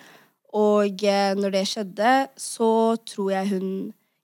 [0.55, 2.69] Og eh, når det skjedde, så
[3.05, 3.71] tror jeg hun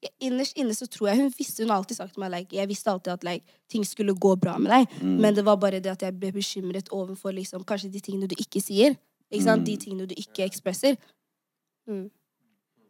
[0.03, 2.55] ja, Innerst inne så tror jeg hun visste Hun har alltid sagt til meg like,
[2.55, 4.97] Jeg visste alltid at like, ting skulle gå bra med deg.
[5.03, 8.35] Men det var bare det at jeg ble bekymret overfor liksom, kanskje de tingene du
[8.39, 8.95] ikke sier.
[9.31, 9.65] Ikke sant?
[9.65, 10.95] De tingene du ikke ekspresser.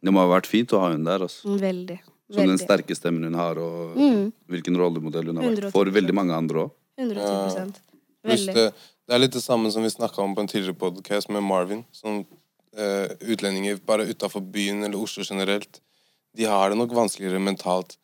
[0.03, 1.23] Det må ha vært fint å ha henne der.
[1.27, 1.47] Altså.
[1.47, 1.99] Mm, Veldig.
[2.33, 4.31] Som den sterke stemmen hun har, og Mm.
[4.49, 6.71] hvilken rollemodell hun har vært for veldig mange andre òg.
[6.97, 7.73] 110
[8.25, 8.53] Veldig.
[8.55, 8.65] det,
[9.07, 11.83] det er litt det samme som vi snakka om på en tidligere podcast med Marvin.
[11.91, 12.25] Som
[12.75, 15.79] eh, utlendinger bare utafor byen eller Oslo generelt.
[16.35, 17.97] De har det nok vanskeligere mentalt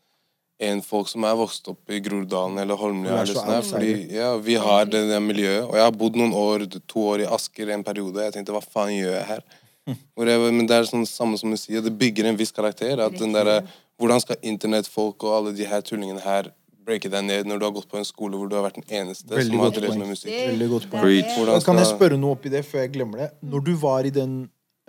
[0.59, 3.15] enn folk som er vokst opp i Groruddalen eller Holmlia.
[3.23, 5.63] Du Eller så sånn fordi ja, vi har det, det miljøet.
[5.69, 8.19] Og jeg har bodd noen år, to år i Asker en periode.
[8.27, 9.41] Jeg tenkte hva faen gjør jeg her?
[9.87, 12.99] Hvor jeg, men det er sånn samme som du sier, det bygger en viss karakter.
[13.01, 13.63] At den der,
[13.99, 16.51] hvordan skal internettfolk og alle de her tullingene her
[16.89, 18.87] breake deg ned når du har gått på en skole hvor du har vært den
[19.01, 20.33] eneste Veldig som har drevet med musikk?
[20.33, 21.03] Veldig godt poeng.
[21.05, 21.65] Preach.
[21.65, 23.29] Kan jeg spørre noe oppi det før jeg glemmer det?
[23.51, 24.39] Når du var i den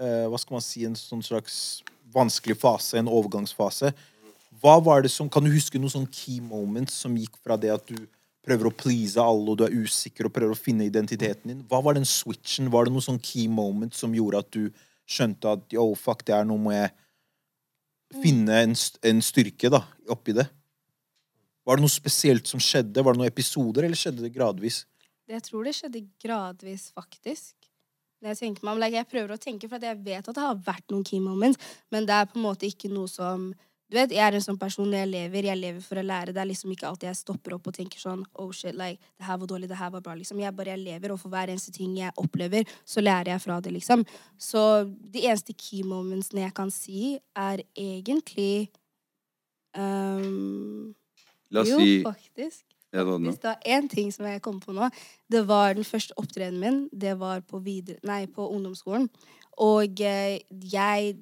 [0.01, 1.59] uh, hva skal man si, en sånn slags
[2.15, 3.93] vanskelig fase, en overgangsfase,
[4.61, 7.71] hva var det som, kan du huske noen sånn key moments som gikk fra det
[7.73, 8.01] at du
[8.47, 11.65] prøver å please alle, og du er usikker og prøver å finne identiteten din?
[11.69, 12.71] Hva var den switchen?
[12.73, 16.37] Var det noen sånn key moments som gjorde at du skjønte at yo, fuck, det
[16.37, 16.93] er noe må jeg
[18.23, 18.75] finne en,
[19.07, 20.47] en styrke da, oppi det?
[21.67, 23.03] Var det noe spesielt som skjedde?
[23.05, 24.85] Var det noen episoder, eller skjedde det gradvis?
[25.31, 27.55] Jeg tror det skjedde gradvis, faktisk.
[28.21, 30.45] Når jeg, tenker meg om, like, jeg prøver å tenke, for jeg vet at det
[30.45, 31.61] har vært noen key moments,
[31.93, 33.51] men det er på en måte ikke noe som
[33.91, 36.33] Du vet, Jeg er en sånn person når jeg lever, jeg lever for å lære.
[36.33, 39.27] Det er liksom ikke alltid jeg stopper opp og tenker sånn Oh shit, like, det
[39.27, 40.15] her var dårlig, det her var bra.
[40.15, 40.39] liksom.
[40.39, 43.61] Jeg bare jeg lever, og for hver eneste ting jeg opplever, så lærer jeg fra
[43.61, 44.05] det, liksom.
[44.39, 48.71] Så de eneste key momentsene jeg kan si, er egentlig
[49.77, 50.95] um,
[51.51, 52.65] La oss Jo, si faktisk.
[52.95, 53.03] ja.
[53.05, 54.89] Hvis det var én ting som jeg kom på nå,
[55.31, 56.81] det var den første opptredenen min.
[56.93, 59.09] Det var på, videre, nei, på ungdomsskolen.
[59.61, 60.41] Og eh,
[60.73, 61.17] jeg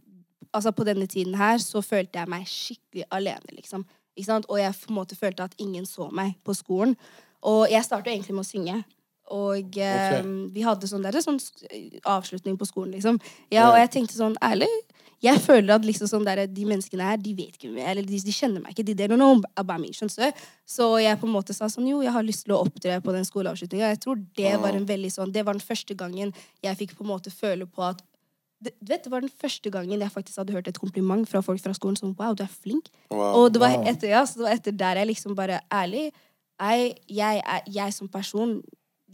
[0.58, 3.86] Altså, på denne tiden her så følte jeg meg skikkelig alene, liksom.
[4.18, 4.48] Ikke sant?
[4.50, 6.96] Og jeg på en måte følte at ingen så meg på skolen.
[7.46, 8.78] Og jeg starta egentlig med å synge.
[9.38, 10.28] Og eh, Ok.
[10.54, 11.38] vi hadde sånn der, sånn
[12.08, 13.20] avslutning på skolen, liksom.
[13.54, 14.70] Ja, og jeg tenkte sånn, ærlig
[15.24, 17.90] jeg føler at liksom sånn der, de menneskene her, de vet ikke hvem jeg er,
[17.96, 18.84] eller de, de kjenner meg ikke.
[18.86, 20.44] De don't know about me, skjønner du?
[20.68, 23.14] Så jeg på en måte sa sånn, jo, jeg har lyst til å opptre på
[23.16, 23.90] den skoleavslutninga.
[23.96, 26.30] Jeg tror det var en veldig sånn, det var den første gangen
[26.62, 28.04] jeg fikk på en måte føle på at
[28.64, 31.60] du vet, det var den første gangen jeg faktisk hadde hørt et kompliment fra folk
[31.62, 32.88] fra skolen som wow, du er flink.
[33.10, 33.44] Wow.
[33.44, 33.86] Og det var Wow.
[33.86, 36.08] etter, ja, så det var etter der jeg liksom bare ærlig
[36.58, 38.56] jeg, jeg, jeg, jeg som person,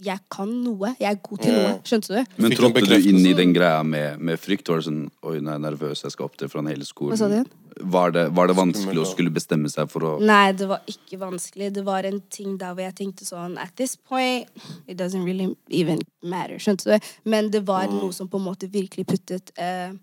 [0.03, 0.91] jeg kan noe.
[0.99, 1.75] Jeg er god til noe.
[1.87, 2.39] Skjønte du?
[2.43, 4.67] Men trådte du inn i den greia med, med frykt?
[4.69, 7.15] Var det sånn Oi, jeg nervøs, jeg skal opptre foran hele skolen.
[7.15, 7.53] Hva sa du?
[7.95, 11.19] Var det, var det vanskelig å skulle bestemme seg for å Nei, det var ikke
[11.23, 11.73] vanskelig.
[11.75, 14.51] Det var en ting der hvor jeg tenkte sånn At this point,
[14.87, 16.59] it doesn't really even matter.
[16.63, 17.13] Skjønte du?
[17.31, 19.95] Men det var noe som på en måte virkelig puttet eh,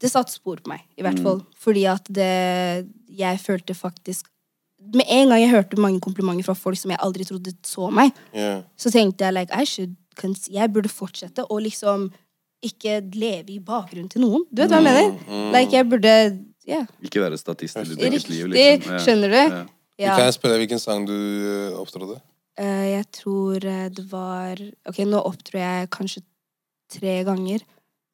[0.00, 1.44] Det satte spor på meg, i hvert fall.
[1.60, 4.32] Fordi at det Jeg følte faktisk
[4.94, 8.12] Med en gang jeg hørte mange komplimenter fra folk som jeg aldri trodde så meg,
[8.34, 8.62] Yeah.
[8.76, 9.96] så tenkte jeg like, I should,
[10.50, 12.10] jeg burde fortsette å liksom
[12.64, 14.44] ikke leve i bakgrunnen til noen.
[14.50, 15.50] Du vet hva jeg mener?
[15.52, 16.12] Like, jeg burde
[16.66, 16.86] yeah.
[17.04, 18.34] ikke være statist i ditt eget riktig.
[18.34, 18.46] liv?
[18.52, 18.92] Liksom.
[18.92, 19.02] Ja.
[19.04, 19.40] Skjønner du?
[19.40, 19.64] Ja.
[19.96, 20.16] Ja.
[20.16, 22.18] Kan jeg spørre hvilken sang du uh, opptrådte?
[22.60, 26.22] Uh, jeg tror eh, det var Ok, nå opptrår jeg kanskje
[26.92, 27.64] tre ganger.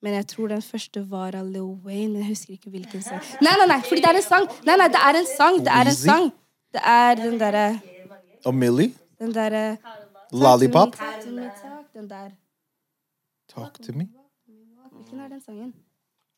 [0.02, 2.18] Men jeg tror den første var av Lil Wayne.
[2.22, 3.22] Jeg husker ikke hvilken sang.
[3.42, 4.48] Nei, nei, nei, fordi det er en sang!
[4.66, 5.58] Nei, nei, det er en sang!
[5.62, 6.32] Det er en sang.
[6.72, 7.80] Det er den derre
[8.44, 8.92] Og Millie?
[9.20, 9.76] Den derre
[10.32, 10.96] Lollipop?
[10.96, 12.28] Talk to me, talk, Den der.
[13.54, 14.06] Talk to me?
[14.92, 15.72] Hvilken er den sangen?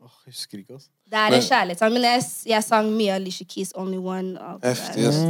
[0.05, 0.89] Åh, jeg husker ikke, altså.
[1.11, 4.39] Det er Men- en kjærlighetssang, men jeg, jeg sang mye av Alicia Keys' Only One.
[4.65, 5.17] Heftig, ass.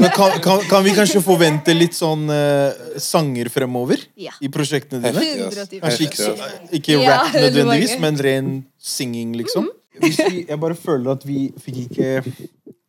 [0.00, 3.96] Men kan, kan, kan vi kanskje forvente litt sånn uh, sanger fremover?
[4.18, 4.32] Ja.
[4.42, 5.20] I prosjektene dine?
[5.20, 5.84] Heftig, ass.
[5.84, 6.32] Kanskje ikke, så,
[6.80, 9.68] ikke Ja, rap nødvendigvis, men ren singing, liksom.
[10.00, 12.22] Hvis vi, jeg bare føler at vi fikk ikke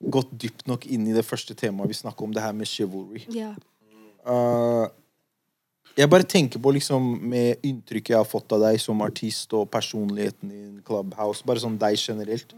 [0.02, 3.24] gått dypt nok inn i det første temaet vi snakket om, det her med chivalry.
[3.30, 3.56] Yeah.
[4.26, 4.88] Uh,
[5.98, 9.68] jeg bare tenker på liksom med inntrykket jeg har fått av deg som artist og
[9.72, 12.54] personligheten i Clubhouse, bare sånn deg generelt.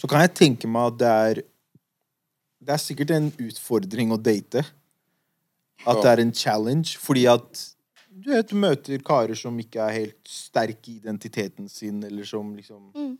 [0.00, 1.42] så kan jeg tenke meg at det er
[2.64, 4.62] Det er sikkert en utfordring å date.
[5.84, 7.74] At det er en challenge, fordi at
[8.08, 12.90] du vet, møter karer som ikke er helt sterke i identiteten sin, eller som liksom
[12.94, 13.18] Mm.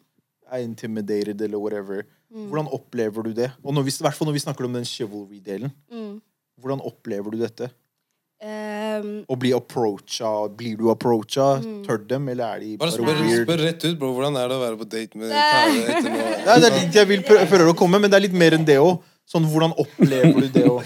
[0.54, 2.04] Er intimidated, eller whatever.
[2.34, 3.50] Hvordan opplever du det?
[3.62, 5.70] Og når vi, i hvert fall når vi snakker om den chivalry-delen.
[5.92, 6.16] Mm.
[6.60, 7.70] Hvordan opplever du dette?
[8.44, 11.46] Um, Å bli approacha, Blir du approacha?
[11.62, 11.78] Mm.
[11.86, 13.46] Tør dem, eller er de Bare bare spør, weird?
[13.46, 14.10] spør rett ut, bro.
[14.16, 16.34] Hvordan er det å være på date med Kare etter noe?
[16.44, 18.66] Det er dit jeg vil prø prøver å komme, men det er litt mer enn
[18.68, 18.98] det òg.
[19.30, 20.84] Sånn, hvordan opplever du det òg?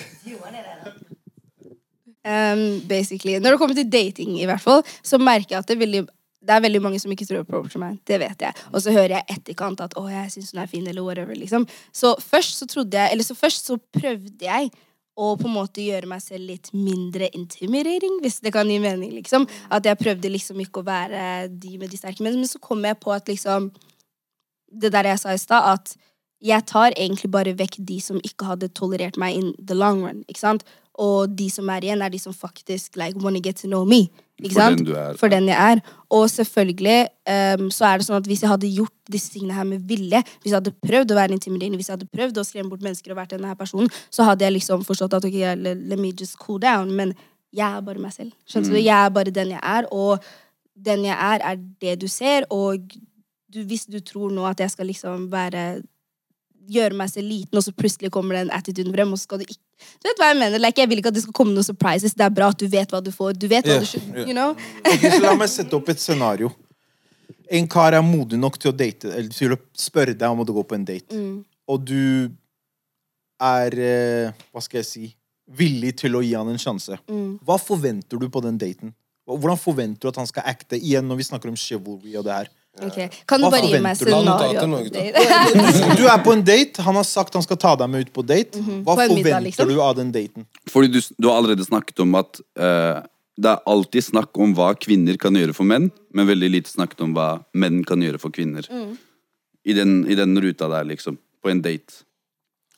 [2.28, 3.38] Um, basically.
[3.40, 6.02] Når det kommer til dating, i hvert fall, så merker jeg at det er veldig
[6.48, 7.98] det er veldig mange som ikke tror approacher meg.
[8.08, 8.56] Det vet jeg.
[8.72, 11.34] Og så hører jeg etterkant at 'å, jeg syns hun er fin', eller whatever.
[11.36, 11.66] liksom.
[11.92, 14.70] Så først så jeg Eller så først så prøvde jeg
[15.18, 19.12] å på en måte gjøre meg selv litt mindre intimidering, hvis det kan gi mening.
[19.12, 19.46] liksom.
[19.70, 22.22] At jeg prøvde liksom ikke å være de med de sterke.
[22.22, 22.40] mennene.
[22.40, 23.72] men så kom jeg på at liksom
[24.70, 25.96] Det der jeg sa i stad, at
[26.42, 30.24] jeg tar egentlig bare vekk de som ikke hadde tolerert meg in the long run.
[30.28, 30.62] ikke sant?
[30.98, 34.08] Og de som er igjen, er de som faktisk like, wanna get to know me.
[34.38, 34.78] Ikke For sant?
[34.78, 35.16] den du er.
[35.18, 35.80] For den jeg er.
[36.14, 36.98] Og selvfølgelig
[37.58, 40.22] um, så er det sånn at hvis jeg hadde gjort disse tingene her med vilje,
[40.42, 43.14] hvis jeg hadde prøvd å være intimiderende, hvis jeg hadde prøvd å skremme bort mennesker
[43.14, 46.38] og vært denne her personen, så hadde jeg liksom forstått at ok, let, me just
[46.42, 46.94] cool down.
[46.94, 47.14] Men
[47.54, 48.34] jeg er bare meg selv.
[48.46, 48.80] Skjønner du?
[48.82, 50.24] Jeg er bare den jeg er, og
[50.78, 52.90] den jeg er, er det du ser, og
[53.48, 55.82] du, hvis du tror nå at jeg skal liksom være
[56.68, 59.46] Gjøre meg selv liten, og så plutselig kommer den attituden frem, og så skal du
[59.46, 59.60] ikke
[60.02, 60.60] Du vet hva jeg mener?
[60.60, 62.16] Like, jeg vil ikke at det skal komme noen surprises.
[62.18, 63.36] Det er bra at du vet hva du får.
[63.38, 64.56] Du vet hva yeah, du skjønner, you know?
[64.82, 66.50] okay, La meg sette opp et scenario.
[67.48, 70.44] En kar er modig nok til å date Eller til å spørre deg om å
[70.44, 71.16] gå på en date.
[71.16, 71.38] Mm.
[71.72, 72.28] Og du
[73.40, 75.06] er eh, Hva skal jeg si
[75.48, 76.98] villig til å gi han en sjanse.
[77.08, 77.38] Mm.
[77.46, 78.92] Hva forventer du på den daten?
[79.28, 80.78] Hvordan forventer du at han skal acte?
[80.78, 82.50] Igjen når vi snakker om chivalry og det her.
[82.86, 83.96] Ok, Kan du Hva bare gi meg?
[83.98, 84.80] Scenario?
[85.98, 88.22] Du er på en date, han har sagt han skal ta deg med ut på
[88.26, 88.58] date.
[88.58, 88.82] Hva Mhm.
[88.84, 89.68] På middag, forventer liksom?
[89.68, 90.46] du av den daten?
[90.70, 93.00] Fordi du, du har allerede snakket om at uh,
[93.38, 97.00] det er alltid snakk om hva kvinner kan gjøre for menn, men veldig lite snakket
[97.06, 98.66] om hva menn kan gjøre for kvinner.
[98.70, 98.96] Mm.
[99.64, 101.18] I, den, I den ruta der, liksom.
[101.42, 102.02] På en date.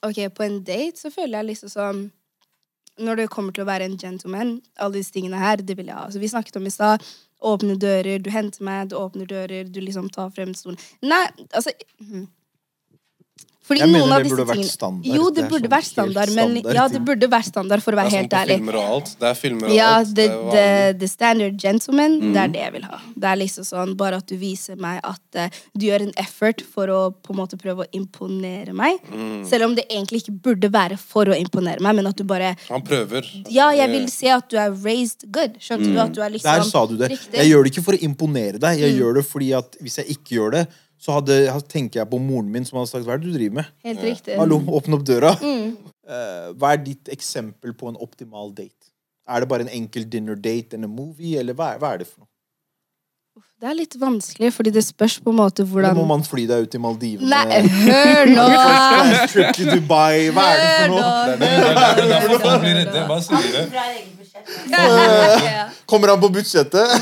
[0.05, 2.03] Ok, på en date så føler jeg liksom sånn
[3.01, 5.97] Når det kommer til å være en gentleman, alle disse tingene her, det vil jeg
[5.97, 6.09] ha.
[6.13, 7.05] Så vi snakket om i stad.
[7.41, 10.81] Åpne dører, du henter meg, du åpner dører, du liksom tar frem stolen.
[11.01, 12.29] Nei, altså mhm.
[13.71, 15.15] Fordi Jeg mener av det disse burde vært standard.
[15.15, 17.93] Jo, Det det burde sånn vært standard, men standard ja, det burde vært standard, for
[17.95, 18.57] å være Det er sånn helt på ærlig.
[18.59, 19.11] filmer og alt.
[19.21, 20.15] Det er filmer og Ja, alt.
[20.17, 22.37] the, er the, the standard gentleman, det Mm.
[22.45, 22.99] er det jeg vil ha.
[23.15, 26.61] Det er liksom sånn, Bare at du viser meg at uh, du gjør en effort
[26.75, 28.99] for å på en måte prøve å imponere meg.
[29.13, 29.47] Mm.
[29.49, 32.57] Selv om det egentlig ikke burde være for å imponere meg, men at du bare
[32.69, 33.23] Han prøver.
[33.49, 35.55] Ja, jeg vil se at du er raised good.
[35.61, 35.99] Skjønte du?
[36.01, 36.57] At du er liksom Mm.
[36.57, 37.11] Der sa du det.
[37.11, 37.35] riktig.
[37.39, 38.79] Jeg gjør det ikke for å imponere deg.
[38.79, 38.81] Mm.
[38.81, 40.69] Jeg gjør det fordi at hvis jeg ikke gjør det,
[41.01, 41.37] så hadde,
[41.71, 43.71] tenker jeg på moren min som hadde sagt Hva er det du driver med?
[43.87, 44.37] Helt riktig.
[44.37, 45.33] Hallo, åpne opp døra.
[45.41, 45.71] Mm.
[46.11, 48.91] Eh, hva er ditt eksempel på en optimal date?
[49.31, 52.03] Er det bare en enkel dinner date eller en movie, eller hva er, hva er
[52.03, 52.29] det for noe?
[53.61, 56.47] Det er litt vanskelig, fordi det spørs på en måte Eller hvordan må man fly
[56.49, 57.29] deg ut i Maldivene?
[57.29, 58.47] Nei, hør nå!
[59.29, 60.31] Trip til Dubai?
[60.33, 61.11] Hva er det for noe?
[61.37, 63.05] Det er er derfor folk blir redde.
[63.09, 63.67] Bare si det.
[63.73, 64.21] Fra eget
[65.91, 66.97] Kommer han på budsjettet?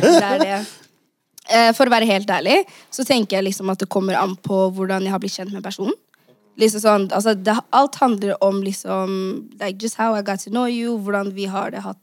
[0.00, 0.60] Det er det.
[1.48, 2.60] Eh, For å være helt ærlig,
[2.92, 5.64] så tenker jeg liksom at det kommer an på hvordan jeg har blitt kjent med
[5.64, 5.96] personen.
[6.60, 9.12] Liksom sånn, altså det, alt handler om liksom
[9.60, 11.98] like Just how I got to know you, hvordan vi har det hatt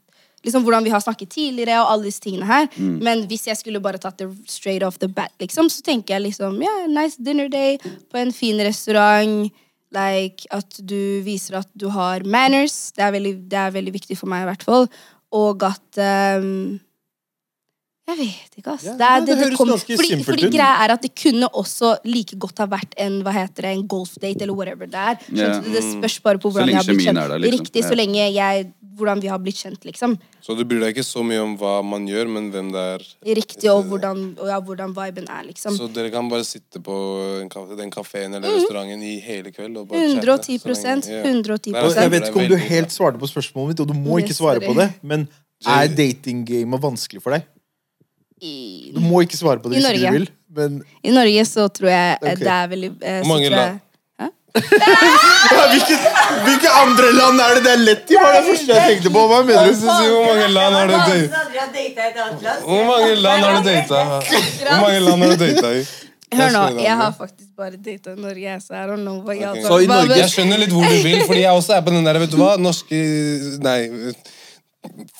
[0.46, 2.68] Liksom hvordan vi har snakket tidligere, og alle disse tingene her.
[2.78, 6.28] Men hvis jeg skulle bare tatt det straight off the bat, liksom, så tenker jeg
[6.28, 9.50] liksom Ja, nice dinner day på en fin restaurant.
[9.90, 12.92] Like at du viser at du har manners.
[12.94, 14.86] Det er veldig, det er veldig viktig for meg, i hvert fall.
[15.34, 16.78] Og at ehm,
[18.08, 18.86] Jeg vet ikke, ass.
[18.88, 20.54] Ja, det, er, det det, det, høres kom, ganske fordi, simpelt fordi ut.
[20.54, 23.82] greia er at det kunne også like godt ha vært en hva heter det, en
[23.92, 25.18] golfdate eller whatever det er.
[25.28, 25.58] Yeah.
[25.74, 27.20] Det spørs bare på hvordan vi har blitt kjent.
[27.20, 27.58] der, liksom.
[27.60, 30.16] Riktig, så lenge jeg, hvordan vi har blitt kjent, liksom.
[30.42, 33.04] Så du bryr deg ikke så mye om hva man gjør, men hvem det er.
[33.38, 35.76] Riktig, og hvordan, og ja, hvordan viben er, liksom.
[35.76, 36.96] Så dere kan bare sitte på
[37.42, 38.38] en kafé, den kafeen Mm.
[38.40, 41.20] eller restauranten i hele kveld og bare 110 chatte, ja.
[41.28, 43.94] 110 Der er jeg vet ikke om du helt svarte på spørsmålet mitt, og du
[44.00, 45.28] må ikke svare på det, men
[45.66, 47.44] er datinggamet vanskelig for deg?
[48.40, 51.68] I, Du må ikke svare på det I hvis du vil, men I Norge så
[51.68, 52.38] tror jeg eh, Ok.
[52.40, 53.84] det er veldig eh, så Hvor mange tror jeg- land?
[54.58, 55.96] ja, hvilke,
[56.46, 58.16] hvilke andre land er det det er lett i?
[58.18, 59.20] Var det første jeg tenkte på.
[59.30, 59.74] Hva mener du?
[59.76, 61.42] si Hvor mange land har du data?
[62.64, 64.00] Hvor mange land har du data?
[64.08, 65.84] Hvor mange land har du data i?
[66.38, 69.60] Hør nå, Jeg har faktisk bare data Norge, så I don't know hva Ok.
[69.68, 72.04] Så i Norge- Jeg skjønner litt hvor du vil, fordi jeg også er på den
[72.08, 72.98] der, vet du hva, norske
[73.64, 73.78] Nei.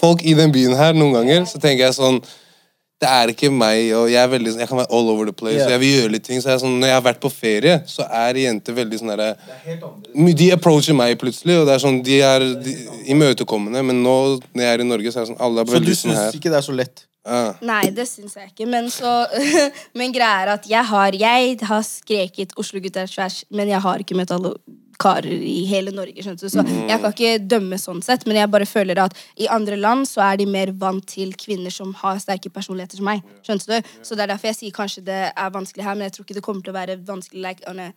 [0.01, 2.21] Folk i den byen her, noen ganger, så tenker jeg sånn
[2.99, 5.33] det er ikke meg, og jeg er veldig sånn Jeg kan være all over the
[5.33, 5.71] place, Yeah.
[5.71, 6.41] jeg vil gjøre litt ting.
[6.43, 9.13] Så jeg er sånn, når jeg har vært på ferie, så er jenter veldig sånn
[9.15, 9.37] derre
[10.41, 12.75] De approacher meg plutselig, og det er sånn De er de,
[13.15, 14.17] imøtekommende, men nå
[14.53, 16.41] når jeg er i Norge, så er det sånn Alle er Så du sånn syns
[16.41, 17.05] ikke det er så lett?
[17.29, 17.55] Ja.
[17.61, 18.67] Nei, det syns jeg ikke.
[18.71, 19.11] Men så
[19.99, 24.17] Men greia er at jeg har Jeg har skreket 'Oslo-gutter er men jeg har ikke
[24.17, 24.55] møtt alle
[24.99, 26.23] karer i hele Norge.
[26.23, 26.49] skjønner du?
[26.51, 30.09] Så jeg kan ikke dømme sånn sett, men jeg bare føler at i andre land
[30.11, 33.23] så er de mer vant til kvinner som har sterke personligheter som meg.
[33.47, 33.89] skjønner du?
[34.03, 36.35] Så det er derfor jeg sier kanskje det er vanskelig her, men jeg tror ikke
[36.41, 37.93] det kommer til å være vanskelig like, on a-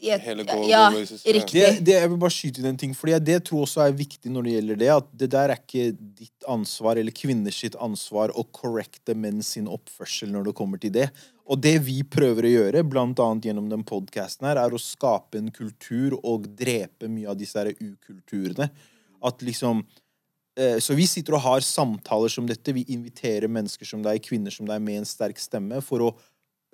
[0.00, 1.60] Hele global ja, riktig.
[1.60, 3.96] Det, det, jeg vil bare skyte inn en ting, fordi jeg, det tror også er
[3.98, 4.90] viktig når det gjelder det.
[4.94, 9.66] At det der er ikke ditt ansvar, eller kvinners sitt ansvar, å correcte menn sin
[9.70, 11.08] oppførsel når det kommer til det.
[11.48, 15.40] Og det vi prøver å gjøre, blant annet gjennom den podkasten her, er å skape
[15.40, 18.70] en kultur og drepe mye av disse her ukulturene.
[19.24, 19.82] At liksom
[20.54, 22.76] eh, Så vi sitter og har samtaler som dette.
[22.76, 26.12] Vi inviterer mennesker som deg, kvinner som deg, med en sterk stemme, for å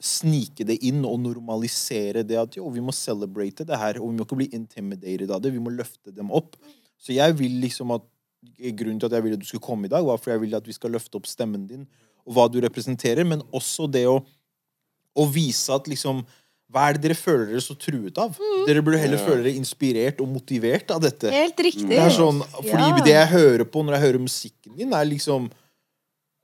[0.02, 4.16] snike det inn og normalisere det at jo, vi må celebrate det her, og vi
[4.18, 5.52] må ikke bli intimidated av det.
[5.54, 6.56] Vi må løfte dem opp.
[6.98, 8.02] Så jeg vil liksom at
[8.44, 10.54] Grunnen til at jeg ville at du skulle komme i dag, var fordi jeg vil
[10.58, 11.86] at vi skal løfte opp stemmen din
[12.26, 14.18] og hva du representerer, men også det å,
[15.16, 16.20] å vise at liksom
[16.68, 18.36] Hva er det dere føler dere så truet av?
[18.66, 19.24] Dere burde heller Ja.
[19.24, 21.30] føle dere inspirert og motivert av dette.
[21.30, 21.88] Helt riktig.
[21.88, 23.00] Det er sånn, fordi Ja.
[23.04, 25.50] det jeg hører på når jeg hører musikken din, er liksom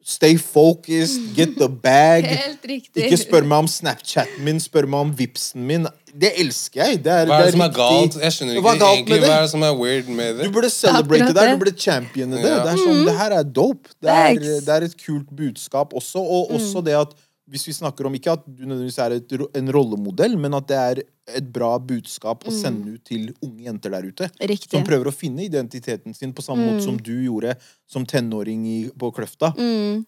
[0.03, 2.25] Stay focused, get the bag.
[2.45, 3.05] Helt riktig.
[3.05, 5.89] Ikke spør meg om Snapchaten min, spør meg om Vipsen min.
[6.11, 7.01] Det elsker jeg.
[7.05, 8.17] Det er, Hva er det som er galt?
[8.19, 10.49] Jeg skjønner Hva ikke er egentlig hva er det som er weird med det.
[10.49, 11.37] Du burde celebrate det.
[11.37, 11.53] Der.
[11.53, 12.49] Du burde champione det.
[12.49, 12.63] Ja.
[12.65, 13.93] Det, er sånn, det her er dope.
[14.01, 16.25] Det er, det er et kult budskap også.
[16.25, 17.15] Og også det at
[17.51, 20.79] hvis vi snakker om ikke at du nødvendigvis er et, en rollemodell, men at det
[20.81, 24.29] er et bra budskap å sende ut til unge jenter der ute.
[24.41, 24.73] Riktig.
[24.73, 27.55] Som prøver å finne identiteten sin på samme måte som du gjorde
[27.91, 29.51] som tenåring i, på Kløfta.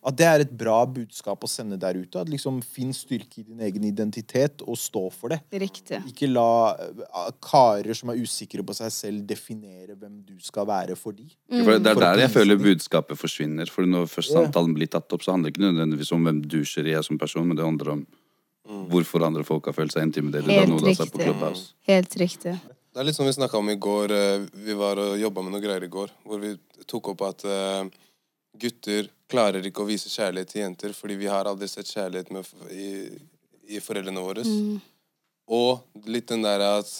[0.07, 2.20] At det er et bra budskap å sende der ute.
[2.22, 5.40] At liksom Finn styrke i din egen identitet og stå for det.
[5.62, 5.98] Riktig.
[6.12, 10.96] Ikke la eh, karer som er usikre på seg selv, definere hvem du skal være
[10.98, 11.27] for de.
[11.51, 13.70] For det er der jeg føler budskapet forsvinner.
[13.72, 16.61] For når først samtalen blir tatt opp, så handler det ikke nødvendigvis om hvem du
[16.62, 18.07] jeg er som person, men det handler om
[18.68, 21.18] hvorfor andre folk har følt seg intimidated av Helt noe de på.
[21.18, 21.72] Clubhouse.
[21.88, 22.55] Helt riktig.
[22.92, 24.12] Det er litt som vi snakka om i går.
[24.12, 26.11] eh, Vi var og jobba med noe greier i går.
[26.25, 27.88] Hvor vi tok opp at eh,
[28.61, 32.44] gutter klarer ikke å vise kjærlighet til jenter fordi vi har aldri sett kjærlighet med,
[32.70, 33.09] i,
[33.77, 34.44] i foreldrene våre.
[35.48, 36.90] Og litt den der at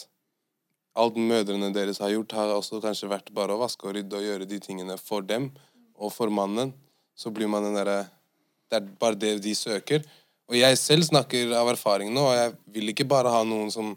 [0.97, 4.25] alt mødrene deres har gjort, har også kanskje vært bare å vaske og rydde og
[4.27, 5.51] gjøre de tingene for dem.
[5.95, 6.73] Og for mannen
[7.15, 8.03] så blir man den derre
[8.69, 10.01] Det er bare det de søker.
[10.51, 13.93] Og jeg selv snakker av erfaring nå, og jeg vil ikke bare ha noen som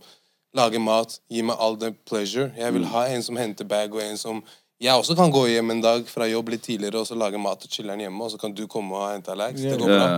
[0.57, 2.53] lager mat, gir meg all the pleasure.
[2.57, 4.41] Jeg vil ha en som henter bag, og en som
[4.83, 7.63] jeg også kan gå hjem en dag fra jobb litt tidligere og så lage mat
[7.65, 9.63] og chiller'n hjemme, og så kan du komme og hente Alex.
[9.65, 10.09] Det går bra.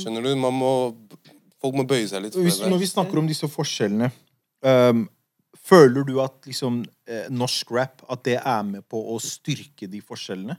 [0.00, 0.32] Skjønner du?
[0.40, 0.72] Man må,
[1.62, 2.68] folk må bøye seg litt for Hvis, det.
[2.72, 4.10] når vi snakker om disse forskjellene,
[4.68, 5.06] um,
[5.62, 10.02] føler du at liksom, eh, norsk rap at det er med på å styrke de
[10.04, 10.58] forskjellene?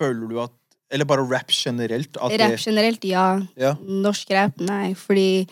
[0.00, 0.56] Føler du at
[0.90, 2.16] Eller bare rap generelt?
[2.18, 3.26] Rap det, generelt, ja.
[3.58, 3.76] ja.
[3.80, 4.92] Norsk rap, nei.
[4.98, 5.46] Fordi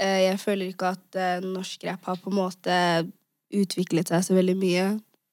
[0.00, 2.78] eh, jeg føler ikke at eh, norsk rap har på en måte
[3.54, 4.86] utviklet seg så veldig mye.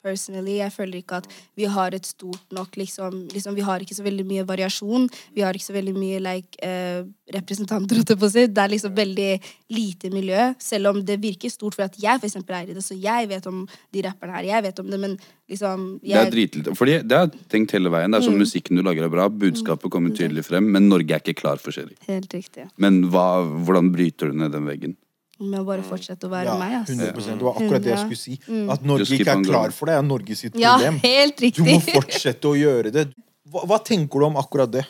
[0.06, 3.98] Personally, Jeg føler ikke at vi har et stort nok liksom, liksom Vi har ikke
[3.98, 5.08] så veldig mye variasjon.
[5.34, 8.04] Vi har ikke så veldig mye like, eh, representanter.
[8.06, 9.32] Det er liksom veldig
[9.74, 10.54] lite miljø.
[10.62, 13.30] Selv om det virker stort for at jeg for eksempel er i det, så jeg
[13.30, 13.64] vet om
[13.94, 14.50] de rapperne her.
[14.52, 15.18] Jeg vet om det, men
[15.50, 16.76] liksom Det er jeg, dritlite.
[16.76, 18.12] Fordi det har jeg tenkt hele veien.
[18.12, 21.24] Det er sånn musikken du lager er bra, budskapet kommer tydelig frem, men Norge er
[21.24, 21.98] ikke klar for Sherry.
[22.08, 22.70] Helt riktig.
[22.78, 24.96] Men hva, hvordan bryter du ned den veggen?
[25.44, 26.96] Med å bare fortsette å være ja, meg, Altså.
[26.96, 28.36] 100% Det var akkurat det jeg skulle si.
[28.72, 31.64] At Norge ikke er klar for det, er Norge sitt Ja, helt riktig.
[31.64, 33.10] Du må fortsette å gjøre det.
[33.52, 34.86] Hva, hva tenker du om akkurat det?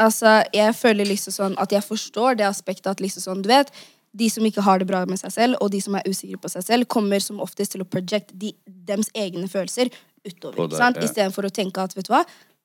[0.00, 3.72] Altså, jeg føler liksom sånn at jeg forstår det aspektet at liksom sånn, du vet
[4.16, 6.50] de som ikke har det bra med seg selv, og de som er usikre på
[6.50, 9.90] seg selv, kommer som oftest til å projecte de, dems egne følelser
[10.26, 10.64] utover.
[10.66, 10.98] Ikke sant?
[10.98, 11.06] ja.
[11.06, 12.24] Istedenfor å tenke at vet du hva,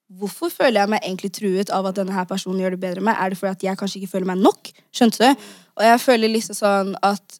[0.10, 3.08] hvorfor føler jeg meg egentlig truet av at denne her personen gjør det bedre enn
[3.08, 3.18] meg?
[3.18, 4.72] Er det fordi at jeg kanskje ikke føler meg nok?
[4.96, 5.50] Skjønte du?
[5.80, 7.40] Og jeg føler liksom sånn at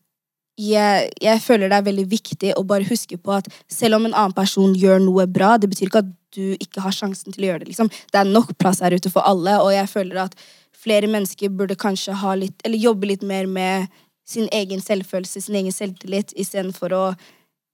[0.56, 4.16] jeg, jeg føler det er veldig viktig å bare huske på at selv om en
[4.16, 7.50] annen person gjør noe bra, det betyr ikke at du ikke har sjansen til å
[7.52, 7.74] gjøre det.
[7.74, 7.92] liksom.
[8.12, 10.36] Det er nok plass her ute for alle, og jeg føler at
[10.86, 13.88] flere mennesker burde kanskje litt, jobbe litt mer med
[14.28, 17.04] sin egen selvfølelse, sin egen selvtillit, istedenfor å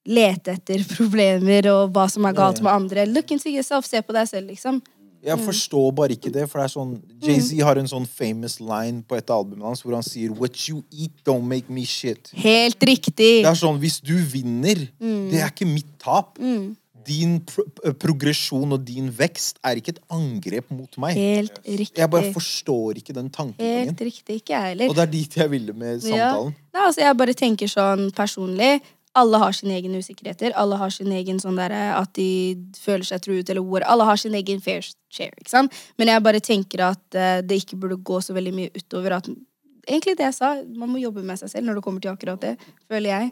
[0.07, 3.05] lete etter problemer og hva som er galt med andre.
[3.09, 4.81] Look into yourself, se på deg selv, liksom.
[5.21, 9.03] Jeg forstår bare ikke det, for det er sånn Jay-Z har en sånn famous line
[9.05, 12.31] på et album hans hvor han sier What you eat don't make me shit.
[12.41, 13.43] Helt riktig!
[13.43, 16.39] Det er sånn, Hvis du vinner, det er ikke mitt tap.
[17.05, 21.17] din pro eh, progresjon og din vekst er ikke et angrep mot meg.
[21.17, 21.97] Helt riktig.
[21.97, 23.89] Jeg bare forstår ikke den tankegangen.
[23.89, 24.35] Helt riktig.
[24.41, 24.89] Ikke jeg heller.
[24.89, 26.53] Og det er dit jeg ville med samtalen.
[26.53, 26.67] Ja.
[26.77, 28.75] Nei, altså jeg bare tenker sånn personlig
[29.17, 30.53] Alle har sine egne usikkerheter.
[30.55, 34.19] Alle har sin egen sånn derre at de føler seg truet, eller hvor Alle har
[34.19, 35.75] sin egen fair share, ikke sant?
[35.99, 39.31] Men jeg bare tenker at uh, det ikke burde gå så veldig mye utover at
[39.81, 40.51] Egentlig det jeg sa.
[40.77, 42.51] Man må jobbe med seg selv når det kommer til akkurat det.
[42.85, 43.31] Føler jeg.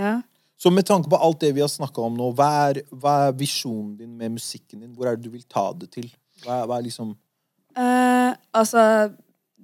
[0.00, 0.14] Ja.
[0.58, 3.36] Så med tanke på alt det vi har snakka om nå, hva er, hva er
[3.36, 4.94] visjonen din med musikken din?
[4.96, 6.08] Hvor er det du vil ta det til?
[6.42, 8.82] Hva, hva er liksom uh, altså,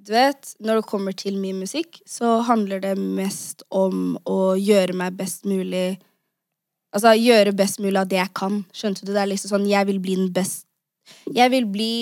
[0.05, 4.97] du vet, når det kommer til min musikk, så handler det mest om å gjøre
[4.97, 5.99] meg best mulig
[6.95, 8.61] Altså gjøre best mulig av det jeg kan.
[8.71, 9.09] Skjønte du?
[9.11, 10.69] Det er liksom sånn, jeg vil bli den best
[11.35, 11.95] Jeg vil bli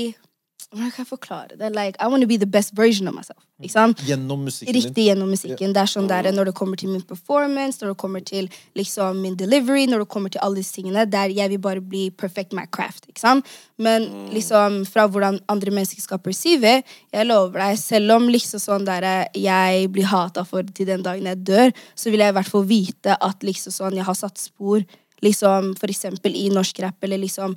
[0.73, 1.69] Hvordan kan jeg forklare det?
[1.77, 3.43] Like, I want to be the best version of myself.
[3.61, 4.01] Ikke sant?
[4.09, 4.75] Gjennom musikken?
[4.75, 5.75] Riktig gjennom musikken.
[5.77, 9.21] Det er sånn der, Når det kommer til min performance, når det kommer til liksom
[9.21, 12.57] min delivery, når det kommer til alle disse tingene, der jeg vil bare bli perfect
[12.57, 13.05] my craft.
[13.09, 13.47] ikke sant?
[13.77, 18.89] Men liksom fra hvordan andre mennesker skal perceive, jeg lover deg, selv om liksom sånn
[18.89, 22.49] der, jeg blir hata for til den dagen jeg dør, så vil jeg i hvert
[22.49, 24.81] fall vite at liksom sånn, jeg har satt spor.
[25.23, 27.55] Liksom, for eksempel i norsk rap, eller liksom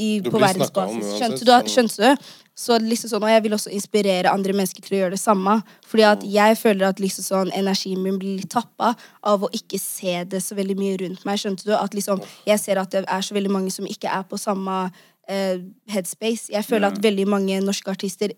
[0.00, 1.10] i, på verdensbasis.
[1.18, 1.52] Skjønte du?
[1.68, 2.28] Skjønte du?
[2.56, 5.58] Så liksom sånn, og jeg vil også inspirere andre mennesker til å gjøre det samme.
[5.84, 9.80] Fordi at jeg føler at liksom sånn, energien min blir litt tappa av å ikke
[9.82, 11.42] se det så veldig mye rundt meg.
[11.42, 11.74] Skjønte du?
[11.76, 14.86] At liksom, jeg ser at det er så veldig mange som ikke er på samme
[15.28, 15.60] eh,
[15.92, 16.48] headspace.
[16.54, 18.32] Jeg føler at veldig mange norske artister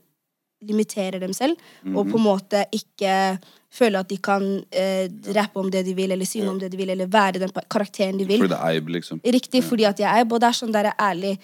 [0.66, 1.54] limiterer dem selv,
[1.94, 3.38] og på en måte ikke
[3.72, 5.06] føler at de kan eh,
[5.36, 8.18] rappe om det de vil, eller synge om det de vil, eller være den karakteren
[8.18, 8.40] de vil.
[8.40, 9.20] Fordi det er liksom.
[9.24, 11.38] Riktig, fordi at jeg er og Det er sånn der er ærlig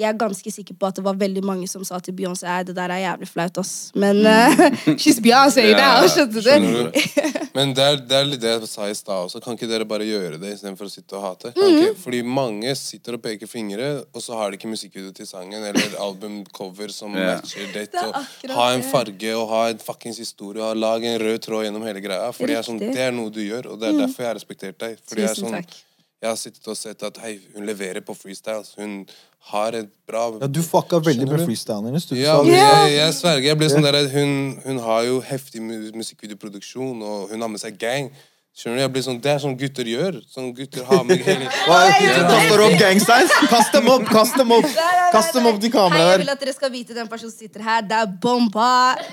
[0.00, 2.62] Jeg er ganske sikker på at det var veldig mange som sa til Beyoncé Nei,
[2.64, 3.72] det der er jævlig flaut, ass.
[3.94, 4.62] Men uh,
[5.00, 6.40] she's Beyoncé i dag, skjønte du?
[6.46, 7.00] Skjønner du?
[7.56, 9.40] Men det er, det er litt det jeg sa i stad også.
[9.44, 11.50] Kan ikke dere bare gjøre det istedenfor å sitte og hate?
[11.56, 11.80] Mhm.
[11.80, 15.66] ikke, fordi mange sitter og peker fingre, og så har de ikke musikkvideo til sangen
[15.72, 17.36] eller albumcover som yeah.
[17.40, 17.88] matcher det.
[17.90, 21.66] er Og ha en farge og ha en fuckings historie og lag en rød tråd
[21.66, 22.30] gjennom hele greia.
[22.32, 22.94] Fordi det er sånn, Mhm.
[22.96, 24.98] det er noe du gjør, og det er derfor jeg har respektert deg.
[25.04, 25.78] Fordi jeg er Tusen sånn, takk.
[26.20, 28.74] Jeg har sittet og sett at hei, hun leverer på freestyles.
[28.76, 29.06] Hun
[29.52, 32.10] har et bra Ja, du fucka veldig med freestylen hennes.
[32.12, 33.46] Ja, men jeg, jeg sverger.
[33.48, 34.34] Jeg ble sånn der, hun,
[34.66, 38.12] hun har jo heftig musikkvideoproduksjon, og hun har med seg gang.
[38.50, 38.82] Skjønner du?
[38.82, 40.16] Jeg blir sånn, Det er sånn gutter gjør.
[40.28, 42.24] Sånn gutter har meg hele Hva er det?
[42.26, 43.36] Kaster opp gangsteins?
[43.52, 44.04] Kast dem opp!
[44.10, 44.66] Kast dem opp
[45.14, 47.46] Kast dem opp til kameraet Hei, jeg vil at dere skal vite den personen som
[47.46, 47.86] sitter her.
[47.86, 48.70] Det er bomba!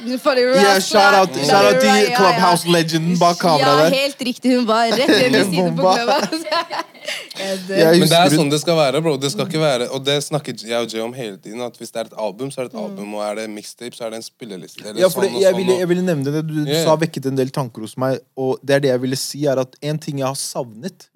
[0.08, 2.12] Rest, shout out, shout out til.
[2.18, 3.96] Clubhouse-legenden bak kameraet der.
[3.96, 4.58] Ja, helt riktig.
[4.58, 6.20] Hun var rett ved min side på Bomba.
[6.26, 6.86] Clubhouse.
[7.38, 9.16] Men det er sånn det skal være, bro.
[9.22, 11.62] Det skal ikke være, og det snakker jeg og Jay om hele tiden.
[11.64, 13.14] At Hvis det er et album, så er det et album.
[13.18, 14.84] Og er det mixtape, så er det en spilleliste.
[14.84, 16.44] Eller Ja, for det, sånn og jeg, ville, jeg ville nevne det.
[16.50, 19.27] Du, sa vekket en del tanker hos meg, og det er det jeg ville si,
[19.36, 21.10] er at en ting jeg har savnet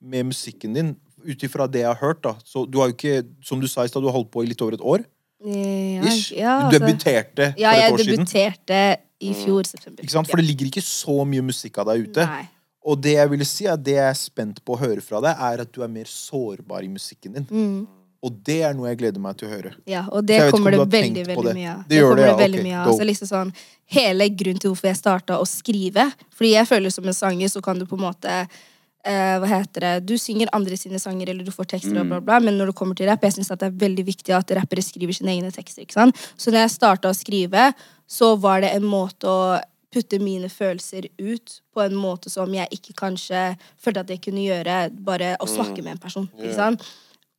[0.00, 3.26] med musikken din, ut ifra det jeg har hørt, da Så du har jo ikke,
[3.44, 5.04] som du sa i stad, du har holdt på i litt over et år?
[5.40, 8.24] Ja, ja, Du debuterte debuterte Ja, for et år siden.
[8.24, 8.80] Ja, jeg debuterte
[9.20, 10.02] i fjor september.
[10.02, 10.28] Ikke sant?
[10.30, 12.24] For det ligger ikke så mye musikk av deg ute.
[12.24, 12.48] Nei.
[12.88, 15.36] Og det jeg ville si er det jeg er spent på å høre fra deg,
[15.36, 17.48] er at du er mer sårbar i musikken din.
[17.50, 17.80] Mm.
[18.20, 19.70] Og det er noe jeg gleder meg til å høre.
[19.88, 21.54] Ja, og det kommer det veldig, veldig det.
[21.56, 21.84] mye av.
[21.88, 22.40] Det gjør kommer det, det ja.
[22.40, 22.90] veldig okay, mye av.
[22.92, 23.52] Altså liksom sånn,
[23.96, 26.04] hele grunnen til hvorfor jeg starta å skrive
[26.36, 29.86] Fordi jeg føler som en sanger, så kan du på en måte eh, hva heter
[29.86, 32.74] det, Du synger andre sine sanger, eller du får tekster, og bla, bla, men når
[32.74, 35.52] det kommer til rapp, jeg synes det er veldig viktig at rappere skriver sine egne
[35.54, 35.88] tekster.
[35.88, 36.28] ikke sant?
[36.36, 37.70] Så når jeg starta å skrive,
[38.10, 39.42] så var det en måte å
[39.90, 44.44] putte mine følelser ut på en måte som jeg ikke kanskje følte at jeg kunne
[44.44, 46.28] gjøre bare å snakke med en person.
[46.38, 46.84] ikke sant?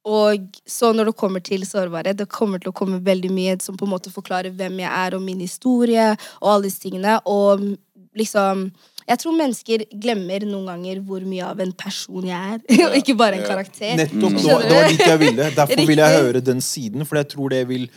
[0.08, 3.78] Og så når det kommer til sårbarhet, det kommer til å komme veldig mye som
[3.78, 6.08] på en måte forklarer hvem jeg er, og min historie,
[6.40, 7.20] og alle disse tingene.
[7.30, 7.76] Og
[8.18, 8.72] liksom
[9.12, 13.16] Jeg tror mennesker glemmer noen ganger hvor mye av en person jeg er, og ikke
[13.18, 13.96] bare en karakter.
[13.98, 14.38] Nettopp.
[14.38, 15.48] Det var, det var dit jeg ville.
[15.58, 17.90] Derfor vil jeg høre den siden, for jeg tror det vil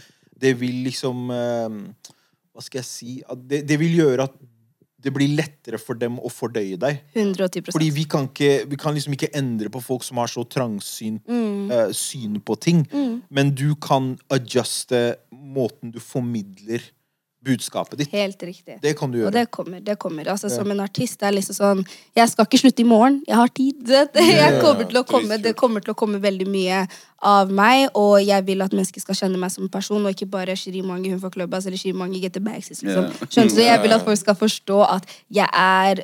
[0.45, 1.77] Det vil liksom eh,
[2.53, 4.35] Hva skal jeg si at det, det vil gjøre at
[5.05, 7.03] det blir lettere for dem å fordøye deg.
[7.15, 10.47] 110 Fordi vi kan, ikke, vi kan liksom ikke endre på folk som har så
[10.49, 11.71] trangsynt Mm.
[11.71, 12.85] uh, syn på ting.
[13.31, 16.83] Men du kan adjuste måten du formidler
[17.45, 18.13] budskapet ditt.
[18.17, 18.79] Helt riktig.
[18.83, 19.33] Det kan du Og gjøre.
[19.37, 19.81] det kommer.
[19.85, 20.29] det kommer.
[20.33, 21.83] Altså, Som en artist det er liksom sånn
[22.17, 23.21] Jeg skal ikke slutte i morgen.
[23.29, 23.93] Jeg har tid.
[24.15, 26.87] Jeg kommer til å komme, det kommer til å komme veldig mye
[27.25, 30.27] av meg, og jeg vil at mennesker skal kjenne meg som en person, og ikke
[30.29, 32.69] bare Shirimangi hun får klubbas eller Shirimangi get the bags.
[32.69, 33.07] Liksom.
[33.31, 33.63] Skjønner du?
[33.65, 36.03] Jeg vil at folk skal forstå at jeg er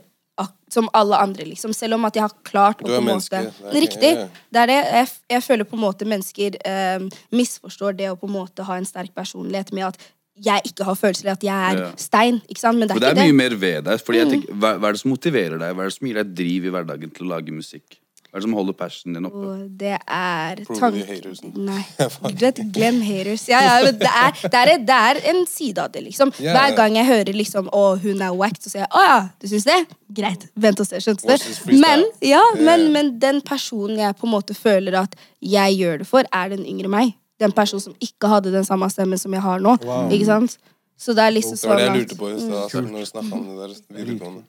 [0.72, 1.72] som alle andre, liksom.
[1.76, 3.40] Selv om at jeg har klart å på en måte
[3.74, 4.12] Riktig.
[4.48, 4.76] Det er det.
[4.86, 7.02] Jeg, f- jeg føler på en måte mennesker eh,
[7.34, 9.98] misforstår det å på en måte ha en sterk personlighet med at
[10.42, 11.90] jeg ikke har følelser, eller at jeg er Ja.
[11.96, 12.40] stein.
[12.48, 12.78] Ikke sant?
[12.78, 13.40] Men det er det er ikke mye det.
[13.42, 14.00] mer ved deg.
[14.06, 15.74] Fordi jeg tenker, hva, hva er det som motiverer deg?
[15.76, 17.96] Hva er det som gir deg driv i hverdagen til å lage musikk?
[18.30, 19.40] Hva er det som holder passionen din oppe?
[19.42, 21.40] Og det er Prove tank- you haters.
[21.42, 21.82] Nei.
[22.76, 23.48] Glem haters.
[23.50, 26.30] Ja, ja, det, er, det, er, det er en side av det, liksom.
[26.38, 29.48] Hver gang jeg hører liksom Å, hun er wacked, så sier jeg å ja, du
[29.50, 29.80] syns det?
[30.14, 31.00] Greit, vent og se.
[31.02, 31.74] Skjønte du?
[31.74, 35.98] Men, ja, Ja, men, men den personen jeg på en måte føler at jeg gjør
[36.04, 37.16] det for, er den yngre meg.
[37.40, 39.76] Den personen som ikke hadde den samme stemmen som jeg har nå.
[40.12, 40.56] Ikke sant?
[41.00, 42.80] Så det er liksom sånn Det var det jeg sånn lurte på i stad altså,
[42.84, 44.42] når du snakket om det der videregående.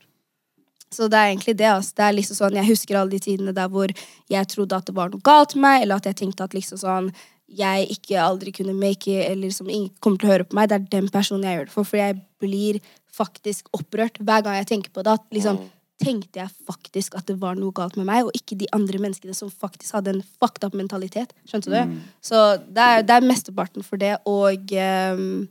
[0.92, 1.70] så det er egentlig det.
[1.72, 1.94] Altså.
[1.96, 3.94] Det er liksom sånn, Jeg husker alle de tidene der hvor
[4.36, 6.82] jeg trodde at det var noe galt med meg, eller at jeg tenkte at liksom
[6.82, 7.14] sånn
[7.52, 10.70] jeg ikke aldri kunne make it, eller som ingen kommer til å høre på meg.
[10.72, 11.88] Det er den personen jeg gjør det for.
[11.88, 12.80] For jeg blir
[13.12, 15.18] faktisk opprørt hver gang jeg tenker på det.
[15.20, 15.60] At liksom
[16.02, 19.38] tenkte jeg faktisk at det var noe galt med meg, og ikke de andre menneskene
[19.38, 21.34] som faktisk hadde en fucked up mentalitet.
[21.48, 21.98] Skjønte du?
[22.26, 25.48] Så det er, det er mesteparten for det, og um,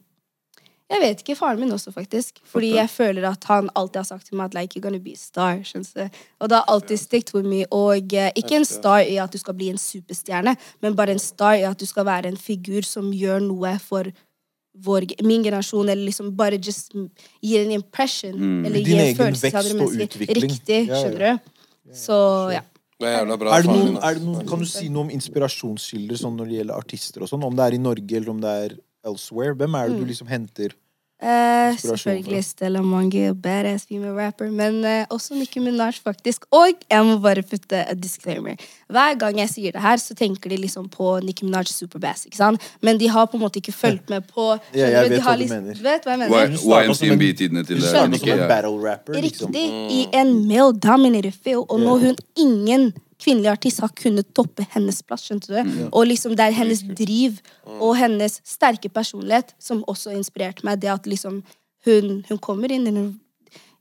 [0.91, 1.37] jeg vet ikke.
[1.39, 2.41] Faren min også, faktisk.
[2.51, 5.15] Fordi jeg føler at han alltid har sagt til meg at like, you're gonna be
[5.15, 5.63] a star.
[5.63, 6.19] skjønner du?
[6.41, 7.63] Og det har alltid sticked with me.
[7.71, 11.23] Og eh, ikke en star i at du skal bli en superstjerne, men bare en
[11.23, 14.11] star i at du skal være en figur som gjør noe for
[14.75, 16.93] vår, min generasjon, eller liksom bare just
[17.43, 18.65] gir en impression.
[18.67, 20.21] Eller Din gir en egen følelse til vekst andre og mennesker.
[20.21, 20.51] utvikling.
[20.51, 21.01] Riktig, Ja, ja.
[21.03, 21.95] skjønner du?
[21.95, 22.61] Så ja.
[23.01, 23.55] Det er bra.
[23.57, 26.57] Er det noen, er det noen, kan du si noe om inspirasjonskilder sånn når det
[26.61, 27.43] gjelder artister og sånn?
[27.45, 28.75] Om det er i Norge eller om det er
[29.09, 29.55] elsewhere?
[29.57, 30.01] Hvem er det Mm.
[30.01, 30.75] du liksom henter?
[31.21, 36.47] Eh, Inspirasjon selvfølgelig Stella Mange, badass female rapper, men eh, også Nicki Minaj, faktisk.
[36.51, 38.57] Og jeg må bare putte a disclaimer.
[38.89, 42.41] Hver gang jeg sier det her, så tenker de liksom på Nicki Minaj Superbass, ikke
[42.41, 42.65] sant?
[42.81, 45.31] Men de har på en måte ikke fulgt med på Ja, jeg vet de har
[45.31, 45.75] hva du liksom- mener.
[45.75, 46.57] Du vet hva jeg mener?
[46.57, 48.09] startet som en- YMCMB-tidene til det.
[48.11, 48.49] Nicki, som en ja.
[48.49, 49.53] battle rapper, liksom.
[49.53, 49.93] Riktig.
[49.93, 51.67] I en male-dominated field.
[51.69, 55.27] Og nå hun ingen kvinnelig artist har kunnet toppe hennes plass.
[55.29, 55.73] skjønte du?
[55.91, 57.41] Og liksom det er hennes driv
[57.79, 60.81] og hennes sterke personlighet som også inspirerte meg.
[60.83, 61.43] Det at liksom
[61.87, 62.89] hun, hun kommer inn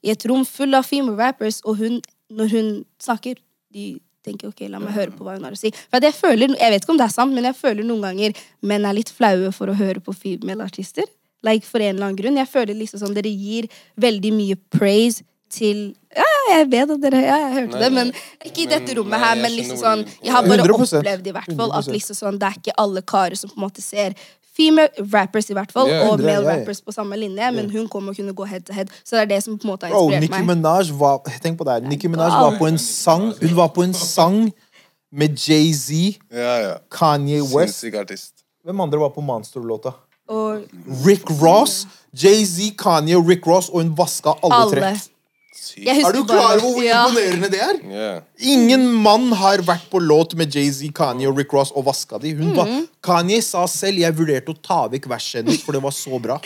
[0.04, 2.00] i et rom full av female rappers, og hun,
[2.32, 2.70] når hun
[3.04, 3.42] snakker
[3.74, 5.72] de tenker ok, la meg høre på hva hun har å si.
[5.90, 8.42] For jeg føler, jeg vet ikke om det er sant, men jeg føler noen ganger
[8.68, 11.08] menn er litt flaue for å høre på female artister.
[11.46, 12.40] Like for en eller annen grunn.
[12.40, 13.70] Jeg føler liksom sånn dere gir
[14.02, 15.24] veldig mye praise
[15.54, 15.84] til
[16.16, 18.12] Ja, ja, jeg vet at dere Ja, jeg hørte Nei, det, men
[18.46, 19.40] ikke i dette rommet nei, her.
[19.44, 22.50] Men liksom sånn Jeg har bare 100%, opplevd i hvert fall at liksom sånn det
[22.50, 24.18] er ikke alle karer som på en måte ser
[24.60, 27.86] female rappers i hvert fall, yeah, og male yeah, rappers på samme linje, men hun
[27.92, 28.90] kom og kunne gå head to head.
[29.08, 30.58] Så det er det som på en måte har Bro, inspirert Nicki meg.
[30.58, 31.88] Minaj var Tenk på det her.
[31.88, 34.42] Nicki Minaj var på en sang Hun var på en sang
[35.12, 36.76] med Jay-Z, Ja, ja.
[36.92, 37.86] Kanye West.
[37.98, 38.44] Artist.
[38.66, 39.96] Hvem andre var på Monster-låta?
[41.06, 41.88] Rick Ross.
[42.14, 44.76] Jay-Z, Kanye, og Rick Ross, og hun vaska alle, alle.
[44.76, 45.10] trekk.
[45.80, 47.06] Er du klar over hvor ja.
[47.08, 47.76] imponerende det er?
[47.90, 48.22] Yeah.
[48.40, 52.34] Ingen mann har vært på låt med Jay-Z, Kanye og Rick Ross og vaska de.
[52.36, 52.88] Hun var, Mhm.
[53.02, 56.40] Kanye sa selv jeg vurderte å ta vekk verset hennes, for det var så bra.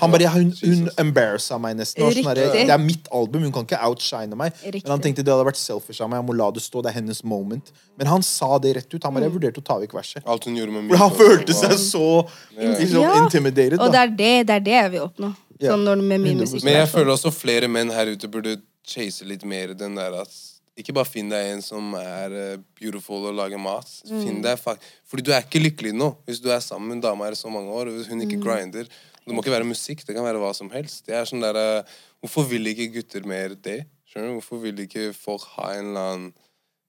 [0.00, 2.02] Han bare, Hun, hun embarrassa meg nesten.
[2.12, 4.52] Sånn der, det er mitt album, hun kan ikke outshine meg.
[4.64, 4.82] Riktig.
[4.84, 6.18] Men han tenkte det hadde vært selfish av meg.
[6.22, 7.70] Jeg må la det stå, det er hennes moment.
[7.96, 9.02] Men han sa det rett ut.
[9.04, 9.38] Han bare, jeg Mm.
[9.38, 10.22] vurderte å ta vekk verset.
[10.26, 12.26] Alt hun gjorde med For han følte seg så
[12.58, 13.14] liksom, Ja.
[13.24, 13.78] intimidated.
[13.80, 15.34] Og det er det, det er det jeg vil oppnå.
[15.60, 15.74] Ja.
[15.74, 16.64] Sånn når, med min musikk.
[16.64, 18.56] Men jeg føler også flere menn her ute burde
[18.86, 20.32] chase litt mer den der at
[20.80, 23.90] ikke bare finn deg en som er eh, beautiful og lager mat.
[24.08, 24.20] Mm.
[24.24, 27.26] Finn deg Fordi du er ikke lykkelig nå hvis du er sammen med en dame
[27.26, 28.26] her i så mange år, og hvis hun Mm.
[28.28, 28.88] ikke grinder.
[29.20, 31.04] Det må ikke være musikk, det kan være hva som helst.
[31.06, 31.82] Det er sånn der, uh,
[32.20, 33.86] Hvorfor vil ikke gutter mer det?
[34.08, 34.40] Skjønner du?
[34.40, 36.32] Hvorfor vil ikke folk ha en eller annen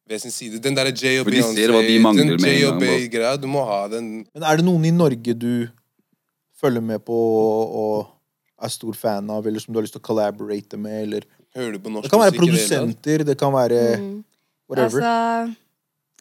[0.09, 0.59] ved sin side?
[0.59, 1.39] Den derre J og de.
[2.81, 4.25] B-greia, du må ha den.
[4.33, 5.69] Men er det noen i Norge du
[6.59, 8.09] følger med på og
[8.61, 11.73] er stor fan av, eller som du har lyst til å collaborate med, eller Hører
[11.75, 13.79] du på norsk Det kan være musikk produsenter, det kan være
[14.71, 15.03] whatever.
[15.03, 15.55] Altså,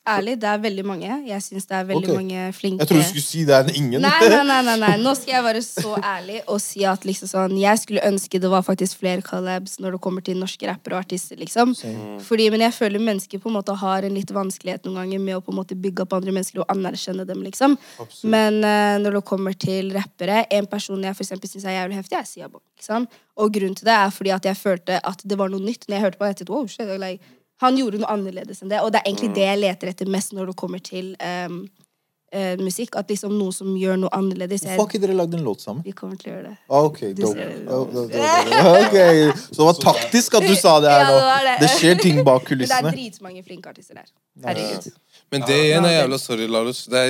[0.08, 1.08] ærlig, det er veldig mange.
[1.28, 2.16] Jeg syns det er veldig okay.
[2.16, 4.04] mange flinke Jeg trodde du skulle si det er en ingen.
[4.04, 4.92] Nei, nei, nei, nei, nei.
[5.04, 8.50] Nå skal jeg være så ærlig og si at liksom sånn Jeg skulle ønske det
[8.52, 11.38] var faktisk flere collabs når det kommer til norske rappere og artister.
[11.40, 11.74] liksom
[12.26, 15.38] Fordi, Men jeg føler mennesker på en måte har en litt vanskelighet noen ganger med
[15.38, 17.42] å på en måte bygge opp andre mennesker og anerkjenne dem.
[17.46, 17.76] liksom
[18.22, 22.00] Men uh, når det kommer til rappere En person jeg for eksempel syns er jævlig
[22.00, 23.04] heftig, er ikke?
[23.40, 25.86] Og grunnen til det er fordi at jeg følte at det var noe nytt.
[25.88, 28.80] Når jeg hørte på jeg tenkte, wow, shit, like, Han gjorde noe annerledes enn det.
[28.80, 31.58] Og det er egentlig det jeg leter etter mest når det kommer til um,
[32.34, 32.96] uh, musikk.
[32.96, 34.64] At liksom noen som gjør noe annerledes.
[34.64, 35.82] Hvorfor har ikke dere lagd en låt sammen?
[35.84, 36.56] vi kommer til å gjøre det.
[36.70, 37.34] Ah, Ok, dope.
[37.34, 37.58] ser det.
[37.60, 38.72] Ja, dope, dope, dope.
[38.86, 41.54] Ok, Så det var taktisk at du sa det her nå.
[41.60, 42.94] det skjer ting bak Men det er kulissene.
[42.96, 44.08] dritmange flinke artister der.
[44.46, 44.92] Herregud.
[45.30, 46.86] Men det igjen er jævla sorry, Larus.
[46.90, 47.04] Det,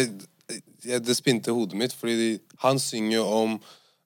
[0.88, 2.30] er, det spinte hodet mitt, fordi de,
[2.64, 3.60] han synger jo om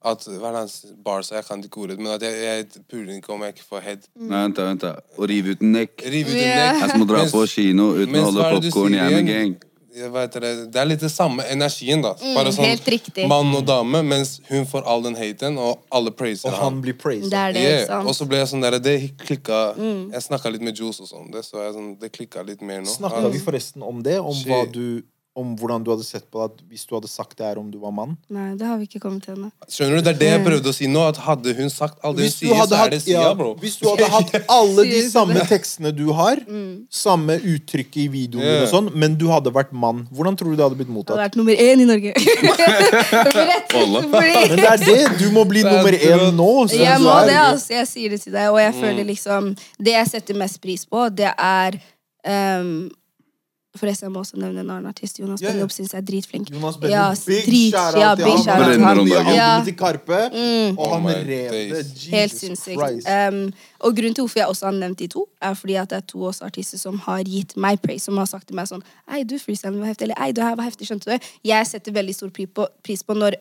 [0.05, 3.16] at Hva er det han s- Jeg kan ikke ordet, men at jeg, jeg puler
[3.18, 4.00] ikke om jeg ikke får head.
[4.16, 4.80] Nei, vent, da, vent.
[4.80, 4.94] da.
[5.18, 6.00] Å rive ut en nekk.
[6.05, 6.80] Rive ut en nekk.
[6.80, 8.70] Jeg som må dra Mens- på kino uten å mens holde hva er det du
[8.70, 8.92] popkorn.
[8.92, 9.26] sier igjen?
[9.26, 9.57] gang.
[9.94, 12.14] jeg vet det, det er litt det samme energien, da.
[12.34, 13.28] Bare sånn Mm, helt riktig.
[13.28, 16.94] mann og dame, mens hun får all den haten, og alle praiser Og han blir
[16.98, 17.30] praised.
[17.30, 17.78] Det er det, Yeah.
[17.82, 18.09] ikke sant?
[18.09, 20.11] Og så ble jeg sånn der, det klikka Mm.
[20.12, 22.80] Jeg snakka litt med Juice og sånn, det, så jeg sånn, det klikka litt mer
[22.80, 22.86] nå.
[22.90, 24.18] Snakka vi forresten om det?
[24.18, 24.46] Om, Shit.
[24.48, 25.02] hva du,
[25.35, 27.78] om hvordan du hadde sett på det hvis du hadde sagt det her om du
[27.82, 28.12] var mann?
[28.30, 29.49] Nei, det har vi ikke kommet til ennå.
[29.66, 31.03] Skjønner du, Det er det jeg prøvde å si nå.
[31.11, 33.49] At Hadde hun sagt alt det hun sier, så er det Sia, sida, ja, bro.
[33.59, 36.39] hvis du hadde hatt alle de samme tekstene du har,
[36.95, 38.62] samme uttrykket i videoen Yeah.
[38.66, 41.16] og sånn, men du hadde vært mann, hvordan tror du det hadde blitt Det mottatt?
[41.16, 42.12] hadde vært nummer én i Norge.
[43.51, 44.99] Rett, Men det er det!
[45.20, 46.51] Du må bli er nummer én nå.
[46.72, 47.72] Jeg må det, altså.
[47.78, 48.51] Jeg sier det til deg.
[48.53, 51.78] Og jeg føler liksom Det jeg setter mest pris på, det er
[52.26, 52.91] ehm,
[53.75, 55.18] Forresten, jeg må også nevne en annen artist.
[55.18, 55.51] Jonas yeah.
[55.53, 56.51] Benjob syns jeg er dritflink.
[56.55, 58.62] Jonas Benjo, Ja, big drit- shout-out ja, til big han.
[58.70, 59.01] Han han.
[59.05, 59.49] nye Ja.
[59.49, 60.20] albumet til Karpe,
[60.79, 61.87] og Oh han oh rev det.
[62.12, 63.09] Helt sinnssykt.
[63.11, 65.97] Um, og grunnen til hvorfor jeg også har nevnt de to, er fordi at det
[65.97, 68.83] er to også artister som har gitt meg praise, som har sagt til meg sånn
[69.11, 71.18] Ei, du freestylen var heftig, eller ei, det her var heftig, skjønte du?
[71.45, 73.35] Jeg setter veldig stor på, pris på når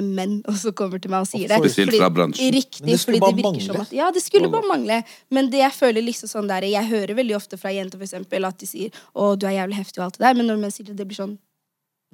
[0.00, 1.58] menn også kommer til meg og sier det.
[1.60, 2.52] Spesielt Fordi- fra bransjen.
[2.54, 3.80] Riktig, Men det skulle det bare mangle.
[3.80, 5.02] at Ja, det skulle bare mangle.
[5.30, 8.44] Men det jeg føler liksom sånn der Jeg hører veldig ofte fra jenter for eksempel,
[8.46, 10.70] at de sier 'Å, du er jævlig heftig' og alt det der, men når menn
[10.72, 11.38] sier det, det blir sånn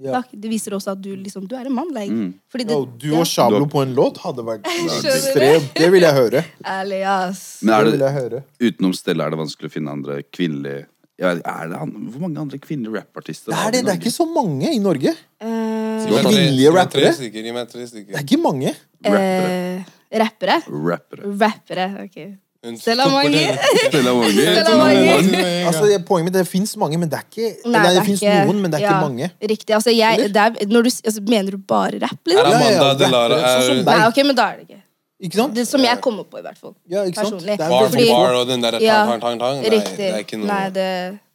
[0.02, 0.12] Ja.
[0.22, 0.28] Takk.
[0.32, 2.08] Det viser også at du liksom Du er en mann, like.
[2.10, 2.32] Mm.
[2.50, 5.74] Fordi det, Yo, du og Shablo på en låt hadde vært ekstremt.
[5.74, 6.44] Det vil jeg høre.
[6.64, 7.62] Ærlig, ass.
[7.62, 8.42] Men er Det vil jeg høre.
[8.60, 10.86] utenom Stella er det vanskelig å finne andre kvinnelige
[11.20, 14.12] ja, er det, han- Hvor mange andre kvinnelige rappartister Det er, det, det er ikke
[14.14, 15.12] så mange i Norge.
[15.40, 17.12] Eh, Kvinnelige rappere?
[17.20, 18.12] Gi meg tre stykker.
[18.14, 18.72] Det er ikke mange.
[19.04, 19.50] Rappere.
[20.12, 20.56] eh, rappere.
[20.68, 21.34] Rappere.
[21.40, 22.16] Rappere, ok.
[22.76, 23.30] Stella Mange.
[23.32, 23.58] det.
[23.88, 25.40] Stella Mange.
[25.64, 28.04] Altså, det- poenget mitt, det fins mange, men det er ikke Nei, det, det er
[28.04, 29.30] fins ikke- noen, men det er ja, ikke mange.
[29.40, 29.74] Riktig.
[29.74, 32.36] Altså, jeg, det er, når du, altså, mener du bare rapp, Er liksom?
[32.36, 33.86] Ja, ja, Amanda ja, Delara rappere, sånn er deg.
[33.86, 34.82] Nei, ok, men da er det ikke.
[35.20, 35.54] Ikke sant?
[35.54, 36.74] Det som jeg kommer på, i hvert fall.
[36.88, 37.34] Ja, ikke sant?
[37.36, 37.56] Personlig.
[37.58, 39.60] Det er bar for bar og den derre Ja, tang, tang, tang.
[39.60, 39.96] Nei, Riktig.
[39.98, 40.86] det er ikke noe Nei, det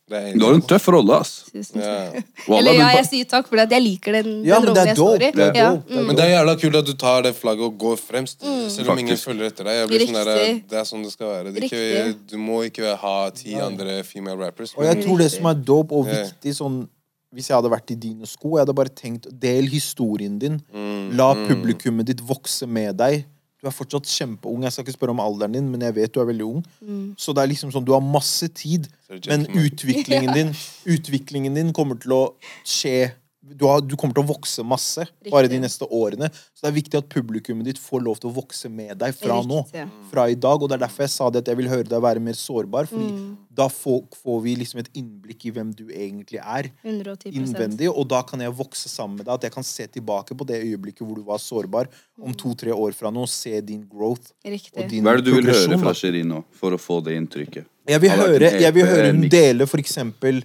[0.08, 1.32] det er Du har en tøff rolle, ass.
[1.74, 2.12] Ja.
[2.46, 4.78] Wallah, Eller ja, jeg sier takk, for jeg liker den, Ja, den men det rollen
[4.78, 5.16] er jeg dope.
[5.16, 5.32] står i.
[5.32, 5.88] Det er Ja, dope.
[5.88, 6.06] Det er mm.
[6.06, 8.44] Men det er jævla kult at du tar det flagget og går fremst.
[8.46, 8.70] Mm.
[8.70, 9.26] Selv om ingen Faktisk.
[9.30, 9.74] følger etter deg.
[9.80, 10.70] Jeg blir sånn der, Riktig.
[10.70, 11.54] det er sånn det skal være.
[11.54, 12.28] Det er ikke, Riktig.
[12.30, 14.76] du må ikke ha ti andre female rappers.
[14.78, 16.22] Og jeg tror det som er dope og Ja.
[16.26, 16.88] viktig sånn
[17.36, 20.62] Hvis jeg hadde vært i dine sko, jeg hadde bare tenkt Del historien din.
[20.74, 23.26] Mm, La publikummet ditt vokse med deg.
[23.66, 24.61] Du er fortsatt kjempeung.
[24.61, 26.59] Jeg skal ikke spørre om alderen din, men jeg vet du er veldig ung.
[26.86, 27.16] Mm.
[27.18, 28.86] Så det er liksom sånn, du har masse tid,
[29.26, 30.51] men utviklingen din
[30.86, 32.20] Utviklingen din kommer til å
[32.61, 33.16] skje
[33.46, 36.30] du, har, du kommer til å vokse masse bare de neste årene.
[36.56, 39.38] Så det er viktig at publikummet ditt får lov til å vokse med deg fra
[39.46, 39.62] nå.
[40.10, 40.62] Fra i dag.
[40.64, 42.89] Og det er derfor jeg sa det at jeg vil høre deg være mer sårbar.
[42.89, 43.38] Fordi Mm.
[43.54, 48.08] da får, får vi liksom et innblikk i hvem du egentlig er 110 innvendig, og
[48.12, 49.34] da kan jeg vokse sammen med deg.
[49.36, 51.88] At jeg kan se tilbake på det øyeblikket hvor du var sårbar,
[52.20, 54.34] om to-tre år fra nå, og se din growth.
[54.43, 54.89] Og Riktig.
[54.89, 56.24] din Hva er det du vil høre fra da.
[56.26, 57.66] Nå, for å få det inntrykket?
[57.88, 60.41] Jeg vil høre, jeg vil høre hun dele for eksempel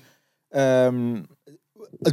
[0.55, 1.23] ehm,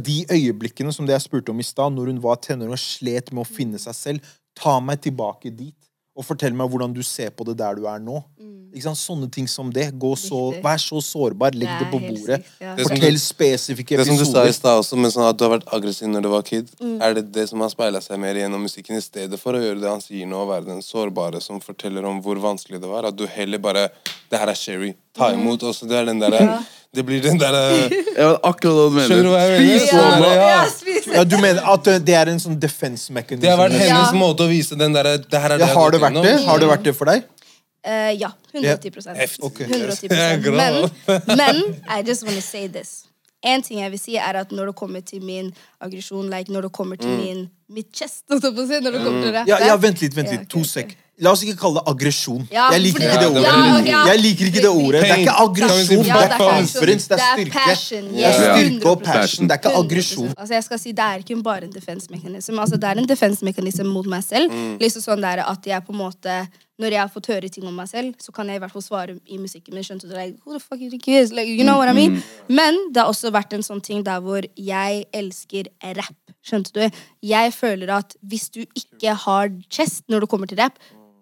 [0.02, 3.32] de øyeblikkene som det jeg spurte om i stad, når hun var tenåring og slet
[3.32, 4.20] med å finne seg selv.
[4.58, 5.74] Ta meg tilbake dit,
[6.18, 8.24] og fortell meg hvordan du ser på det der du er nå.
[8.74, 8.98] Ikke sant?
[9.00, 9.86] Sånne ting som det.
[9.96, 12.42] Gå så, vær så sårbar, legg Det det på bordet.
[12.44, 12.74] sykt, ja.
[12.76, 14.10] Fortell spesifikke episoder.
[14.18, 16.22] Det som du sa i stad også, men sånn at du har vært aggressiv når
[16.22, 16.98] du var kid, Mm.
[17.00, 19.80] er det det som har speila seg mer gjennom musikken, i stedet for å gjøre
[19.80, 23.06] det han sier nå, å være den sårbare som forteller om hvor vanskelig det var?
[23.06, 23.88] At du heller bare
[24.30, 24.94] Det her er Sherry.
[25.14, 25.40] Ta Mm.
[25.40, 25.60] imot.
[25.62, 25.68] Mm.
[25.70, 26.62] Også, det er den derre
[26.96, 29.08] Det blir den derre Ja, akkurat hva du mener.
[29.08, 29.78] Skjønner du hva jeg mener?
[29.78, 30.04] Spis Ja.
[30.04, 30.34] Wallah.
[30.36, 31.14] Ja.
[31.18, 33.42] Ja, du mener at det er en sånn defense mechanism?
[33.44, 34.18] Det har vært hennes Ja.
[34.18, 36.34] måte å vise den derre Det her er det ja, jeg har det vært det?
[36.46, 37.26] Har det vært det for deg?
[37.86, 38.30] Uh, ja.
[38.52, 39.44] 110 Heftig.
[39.44, 39.60] Ok.
[39.68, 40.90] 110 Jeg er glad.
[41.06, 43.04] men, men I just want to say this.
[43.44, 46.66] En ting jeg vil si, er at når det kommer til min aggresjon, like når
[46.66, 50.16] det kommer til min mitt chest Når det kommer til det, Ja, ja, vent litt,
[50.16, 50.48] vent Ja, litt.
[50.50, 50.90] To sek.
[50.90, 50.96] sek.
[51.18, 52.44] La oss ikke kalle det aggresjon.
[52.54, 53.42] Ja, jeg liker ikke det ordet.
[53.42, 54.02] ja, ja.
[54.12, 55.00] Jeg liker ikke det ordet.
[55.02, 57.64] Det er ikke aggresjon, det Ja, er det er det er Det er styrke.
[58.12, 60.30] Det er styrke og passion, det er ikke aggresjon.
[60.36, 62.58] Altså jeg skal si Det er ikke bare en defense mechanism.
[62.58, 64.52] Altså det er en defense mechanism mot meg selv.
[64.78, 66.38] Liksom sånn der at jeg på en måte
[66.78, 68.82] Når jeg har fått høre ting om meg selv, så kan jeg i hvert fall
[68.82, 69.82] svare i musikken min.
[69.82, 70.14] Skjønte du?
[70.14, 71.32] Like, Who the fuck you think is?
[71.32, 72.22] Like, you know what I mean?
[72.46, 76.14] Men det har også vært en sånn ting der hvor jeg elsker rap.
[76.46, 77.00] Skjønte du?
[77.26, 80.78] Jeg føler at hvis du ikke har chest når det kommer til rap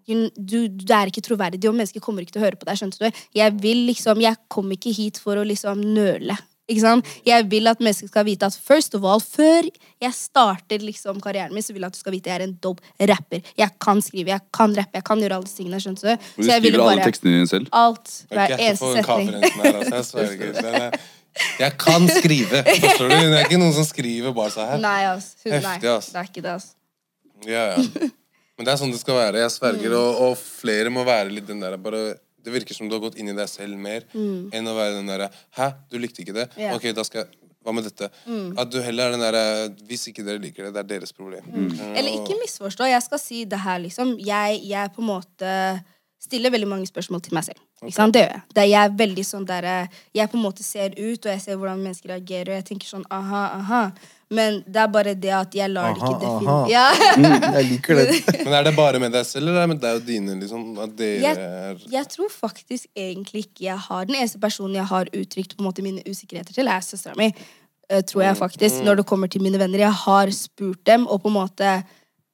[0.07, 2.79] du, du, er ikke troverdig, og mennesker kommer ikke til å høre på deg.
[2.79, 3.25] skjønte du?
[3.37, 6.37] Jeg vil liksom, jeg kom ikke hit for å liksom nøle.
[6.67, 7.11] Ikke sant?
[7.27, 9.69] Jeg vil at mennesker skal vite at first of all, før
[10.03, 12.47] jeg starter liksom karrieren min, så vil jeg at du skal vite at jeg er
[12.49, 13.53] en dope rapper.
[13.59, 15.83] Jeg kan skrive, jeg kan rappe, jeg kan gjøre alle disse tingene.
[15.83, 16.27] skjønte du?
[16.41, 17.71] Så jeg ville skriver alle tekstene dine selv.
[17.71, 19.31] alt, hver er eneste setning.
[19.63, 20.91] her, altså.
[21.61, 23.17] Jeg kan skrive, forstår du?
[23.17, 24.79] Det er ikke noen som skriver bare så her.
[24.83, 25.35] Nei, ass.
[25.45, 26.13] Hun, Heftig, ass.
[26.13, 26.71] det er ikke det, ass.
[27.47, 28.09] Ja, ja.
[28.57, 29.43] Men det er sånn det skal være.
[29.45, 29.93] Jeg sverger.
[29.93, 29.99] Mm.
[30.01, 33.19] Og, og flere må være litt den der bare Det virker som du har gått
[33.21, 35.27] inn i deg selv mer enn å være den derre
[35.59, 36.47] Hæ, du likte ikke det?
[36.55, 36.77] Yeah.
[36.77, 38.07] Ok, da skal jeg hva med dette?
[38.31, 38.53] Mm.
[38.63, 39.45] At du heller er den derre
[39.89, 41.43] Hvis ikke dere liker det, det er deres problem.
[41.51, 41.73] Mm.
[41.99, 42.87] Eller ikke misforstå.
[42.93, 44.15] Jeg skal si det her, liksom.
[44.23, 45.51] Jeg, jeg på en måte
[46.23, 47.62] stiller veldig mange spørsmål til meg selv.
[47.85, 48.14] Ikke sant?
[48.17, 48.43] Det gjør jeg.
[48.57, 51.29] Det er jeg er veldig sånn der eh, Jeg på en måte ser ut, og
[51.31, 53.83] jeg ser hvordan mennesker reagerer, og jeg tenker sånn aha, aha.
[54.35, 56.71] Men det er bare det at jeg lar det ikke definere aha.
[56.73, 57.51] ja.
[57.59, 58.07] Jeg liker det.
[58.47, 60.39] Men er det bare med deg selv, eller er det med deg og dine?
[60.41, 60.64] liksom?
[60.83, 64.89] At dere jeg, er jeg tror faktisk egentlig ikke jeg har Den eneste personen jeg
[64.91, 67.31] har uttrykt på en måte mine usikkerheter til, er søstera mi.
[67.89, 69.85] eh, tror jeg faktisk, når det kommer til mine venner.
[69.85, 71.77] Jeg har spurt dem, og på en måte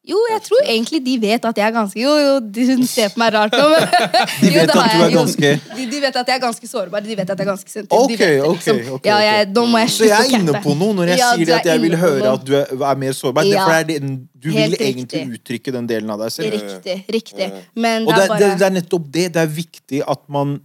[0.03, 2.31] Jo, jeg tror egentlig de vet at jeg er ganske Jo, jo,
[2.73, 3.85] hun ser på meg rart nå, men
[4.43, 5.19] De vet jo, at du er jo.
[5.21, 7.05] ganske de, de vet at jeg er ganske sårbar.
[7.07, 8.01] De vet at jeg er ganske sensitiv.
[8.01, 8.81] Ok, vet ok, liksom.
[8.97, 9.23] ok, ja, ok.
[9.29, 11.61] jeg, nå må jeg Så jeg er inne på noe når jeg Ja, sier er
[11.61, 13.47] at jeg vil høre at du er, er mer sårbar.
[13.47, 13.63] Det Ja.
[13.69, 15.23] for det er det, du vil egentlig riktig.
[15.39, 16.59] uttrykke den delen av deg selv.
[16.59, 16.99] Riktig.
[17.21, 17.51] riktig.
[17.79, 19.29] Men det er- bare det, det er nettopp det.
[19.39, 20.59] Det er viktig at man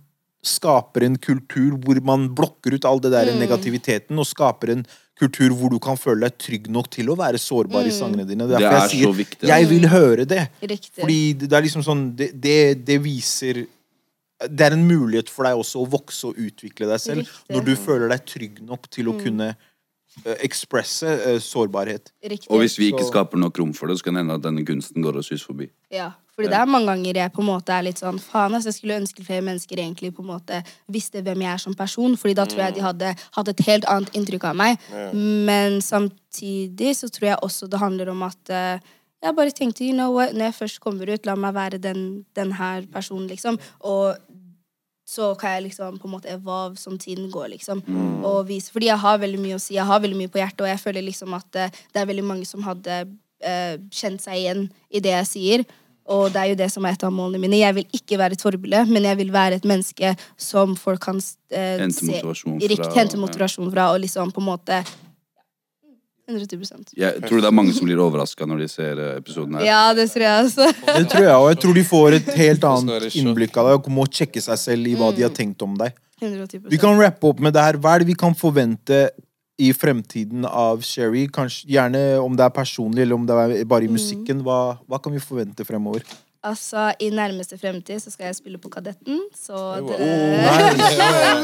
[0.44, 3.40] skaper en kultur hvor man blokker ut all det der Mm.
[3.40, 4.86] negativiteten, og skaper en
[5.20, 7.88] kultur hvor du kan føle deg trygg nok til å være sårbar Mm.
[7.88, 8.48] i sangene dine.
[8.48, 9.48] Det Derfor er jeg sier så viktig.
[9.48, 10.50] jeg vil høre det.
[10.62, 11.02] Riktig.
[11.02, 13.66] Fordi det det er liksom sånn Det, det, det viser
[14.40, 17.56] Det er en mulighet for deg også å vokse og utvikle deg selv Riktig.
[17.56, 19.56] når du føler deg trygg nok til å kunne eh,
[20.44, 22.14] ekspresse eh, sårbarhet.
[22.24, 22.52] riktig.
[22.52, 24.66] Og hvis vi ikke skaper nok rom for det, så kan det hende at denne
[24.66, 25.70] kunsten går oss hus forbi.
[25.94, 28.70] Ja, fordi det er mange ganger jeg på en måte er litt sånn Faen, altså,
[28.70, 32.18] jeg skulle ønske flere mennesker egentlig på en måte visste hvem jeg er som person.
[32.20, 34.86] Fordi da tror jeg de hadde hatt et helt annet inntrykk av meg.
[35.18, 38.94] Men samtidig så tror jeg også det handler om at eh,
[39.24, 42.02] jeg bare tenkte, you know what, når jeg først kommer ut, la meg være den,
[42.38, 43.58] den her personen, liksom.
[43.82, 44.14] Og
[45.08, 47.80] så kan jeg liksom på en måte evolve som tiden går, liksom.
[48.28, 50.66] Og vise, fordi jeg har veldig mye å si, jeg har veldig mye på hjertet,
[50.66, 54.42] og jeg føler liksom at eh, det er veldig mange som hadde uh, kjent seg
[54.42, 55.64] igjen i det jeg sier.
[56.12, 57.60] Og det er jo det som er et av målene mine.
[57.60, 61.20] Jeg vil ikke være et forbilde, men jeg vil være et menneske som folk kan
[61.20, 64.84] uh, Hente motivasjon fra, Riktig, hente motivasjon fra, og liksom på en måte
[66.28, 69.64] 110% Jeg tror det er mange som blir overraska når de ser eh, episoden her.
[69.68, 70.68] Ja, det tror jeg også.
[70.98, 73.94] Det tror jeg, og jeg tror de får et helt annet innblikk av deg og
[73.96, 75.96] må sjekke seg selv i hva de har tenkt om deg.
[76.20, 77.80] 110% Vi kan rappe opp med det her.
[77.80, 79.06] Hva er det vi kan forvente
[79.58, 81.28] i fremtiden av Sherry?
[81.32, 84.44] Kanskje, gjerne om det er personlig, eller om det er bare i musikken.
[84.46, 86.04] Hva, hva kan vi forvente fremover?
[86.48, 89.98] Altså, I nærmeste fremtid så skal jeg spille på Kadetten, så det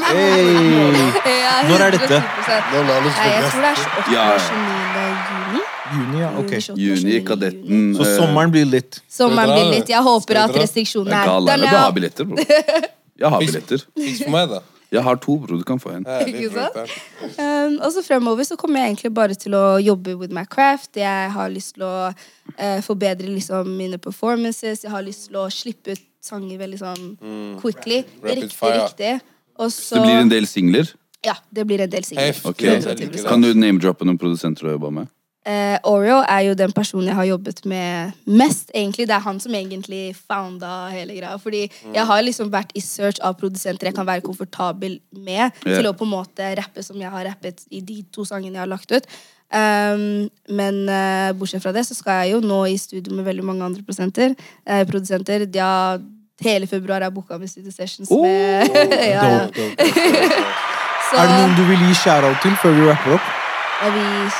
[0.08, 0.44] Hey!
[1.44, 2.20] Ja, Når er dette?
[2.20, 2.72] 110%.
[2.72, 4.14] Nå la oss Nei, jeg tror det er 28.
[4.14, 4.38] Ja, ja.
[4.40, 5.34] 29.
[5.34, 5.64] juni.
[5.94, 6.30] Juni, ja.
[6.40, 6.52] Ok.
[6.80, 9.00] Juni, Kadetten Så eh, sommeren blir litt.
[9.12, 9.92] Sommeren blir litt.
[9.92, 10.56] Jeg håper at?
[10.62, 11.52] Restriksjonene er der.
[11.52, 11.66] er.
[11.66, 12.36] Du har er- billetter, bro.
[13.14, 13.84] Jeg har billetter.
[14.00, 14.62] Fiks for meg, da.
[14.94, 15.58] Jeg har to, bro.
[15.58, 16.06] Du kan få en.
[16.28, 16.96] Ikke sant?
[17.38, 20.92] Um, og så fremover så kommer jeg egentlig bare til å jobbe with my craft.
[21.00, 24.84] Jeg har lyst til å uh, forbedre liksom mine performances.
[24.86, 27.08] Jeg har lyst til å slippe ut sanger veldig sånn
[27.60, 28.02] quickly.
[28.04, 28.20] Mm.
[28.22, 28.84] Rapid riktig, fire.
[28.84, 29.14] riktig.
[29.60, 30.94] Og så Det blir en del singler.
[31.24, 32.32] Ja, det blir en del singler.
[32.32, 32.50] Heftig.
[32.50, 33.28] Ok.
[33.28, 35.13] Kan du name-droppe noen produsenter du har jobba med?
[35.44, 39.04] Eh, Oreo er jo den personen jeg har jobbet med mest, egentlig.
[39.10, 41.36] Det er han som egentlig founda hele greia.
[41.40, 45.76] Fordi jeg har liksom vært i search av produsenter jeg kan være komfortabel med, yeah.
[45.76, 48.64] til å på en måte rappe som jeg har rappet i de to sangene jeg
[48.64, 49.10] har lagt ut.
[49.54, 50.24] Um,
[50.56, 53.68] men uh, bortsett fra det så skal jeg jo nå i studio med veldig mange
[53.68, 54.32] andre produsenter.
[54.64, 55.44] Uh, produsenter.
[55.54, 56.00] Ja,
[56.40, 59.28] hele februar er booka med studio sessions med ja, ja.
[59.44, 60.42] Dope, dope.
[61.10, 63.43] Så Er det noen du vil gi shout-out til før vi rapper opp?
[63.92, 64.30] Vil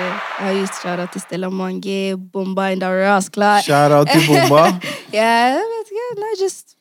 [0.00, 3.60] jeg har gitt shout-out til Stella Mangi, Bomba in the Rascla.
[3.62, 4.64] Shout-out til Bomba.
[5.20, 6.79] Jeg vet ikke, nei, just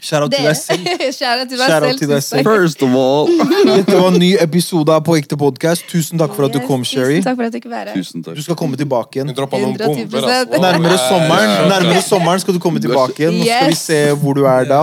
[0.00, 0.88] Shout-out til deg selv.
[1.16, 1.98] Shout-out til meg selv.
[2.00, 2.48] til deg selv.
[2.48, 3.30] First of all
[3.78, 5.86] Dette var en ny episode av På ekte podcast.
[5.90, 7.18] Tusen takk for at du kom, Sherry.
[7.20, 8.10] Tusen takk for at du ikke være her.
[8.24, 8.36] takk.
[8.38, 9.32] Du skal komme tilbake igjen.
[9.32, 10.62] Du noen bomber, altså.
[10.66, 11.68] Nærmere sommeren Ja, ja, ja.
[11.74, 13.40] Nærmere sommeren skal du komme tilbake igjen.
[13.40, 14.82] Nå skal vi se hvor du er da.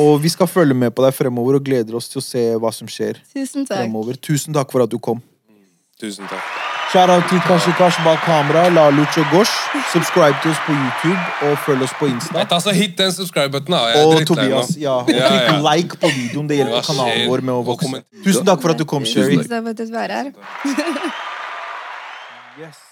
[0.00, 2.72] Og vi skal følge med på deg fremover og gleder oss til å se hva
[2.74, 3.78] som skjer Tusen takk.
[3.82, 4.20] fremover.
[4.20, 5.22] Tusen takk for at du kom.
[6.00, 6.59] Tusen takk.
[6.92, 9.52] Shout-out til Kashi Kash bak kamera, Laluch og Gosh.
[9.92, 12.42] Subscribe til oss på YouTube og følg oss på Insta.
[12.50, 13.82] Ta så Hit den subscribe-button, da.
[13.94, 14.26] Er Og.
[14.26, 14.74] Tobias.
[14.80, 15.28] Ja, og Ja, ja.
[15.30, 16.48] trykk like på videoen.
[16.50, 18.02] Det hjelper kanalen vår med å vokse.
[18.24, 19.36] Tusen takk for at du kom, Sherry.
[19.38, 20.32] Tusen takk for at du var her.
[22.60, 22.89] Yes.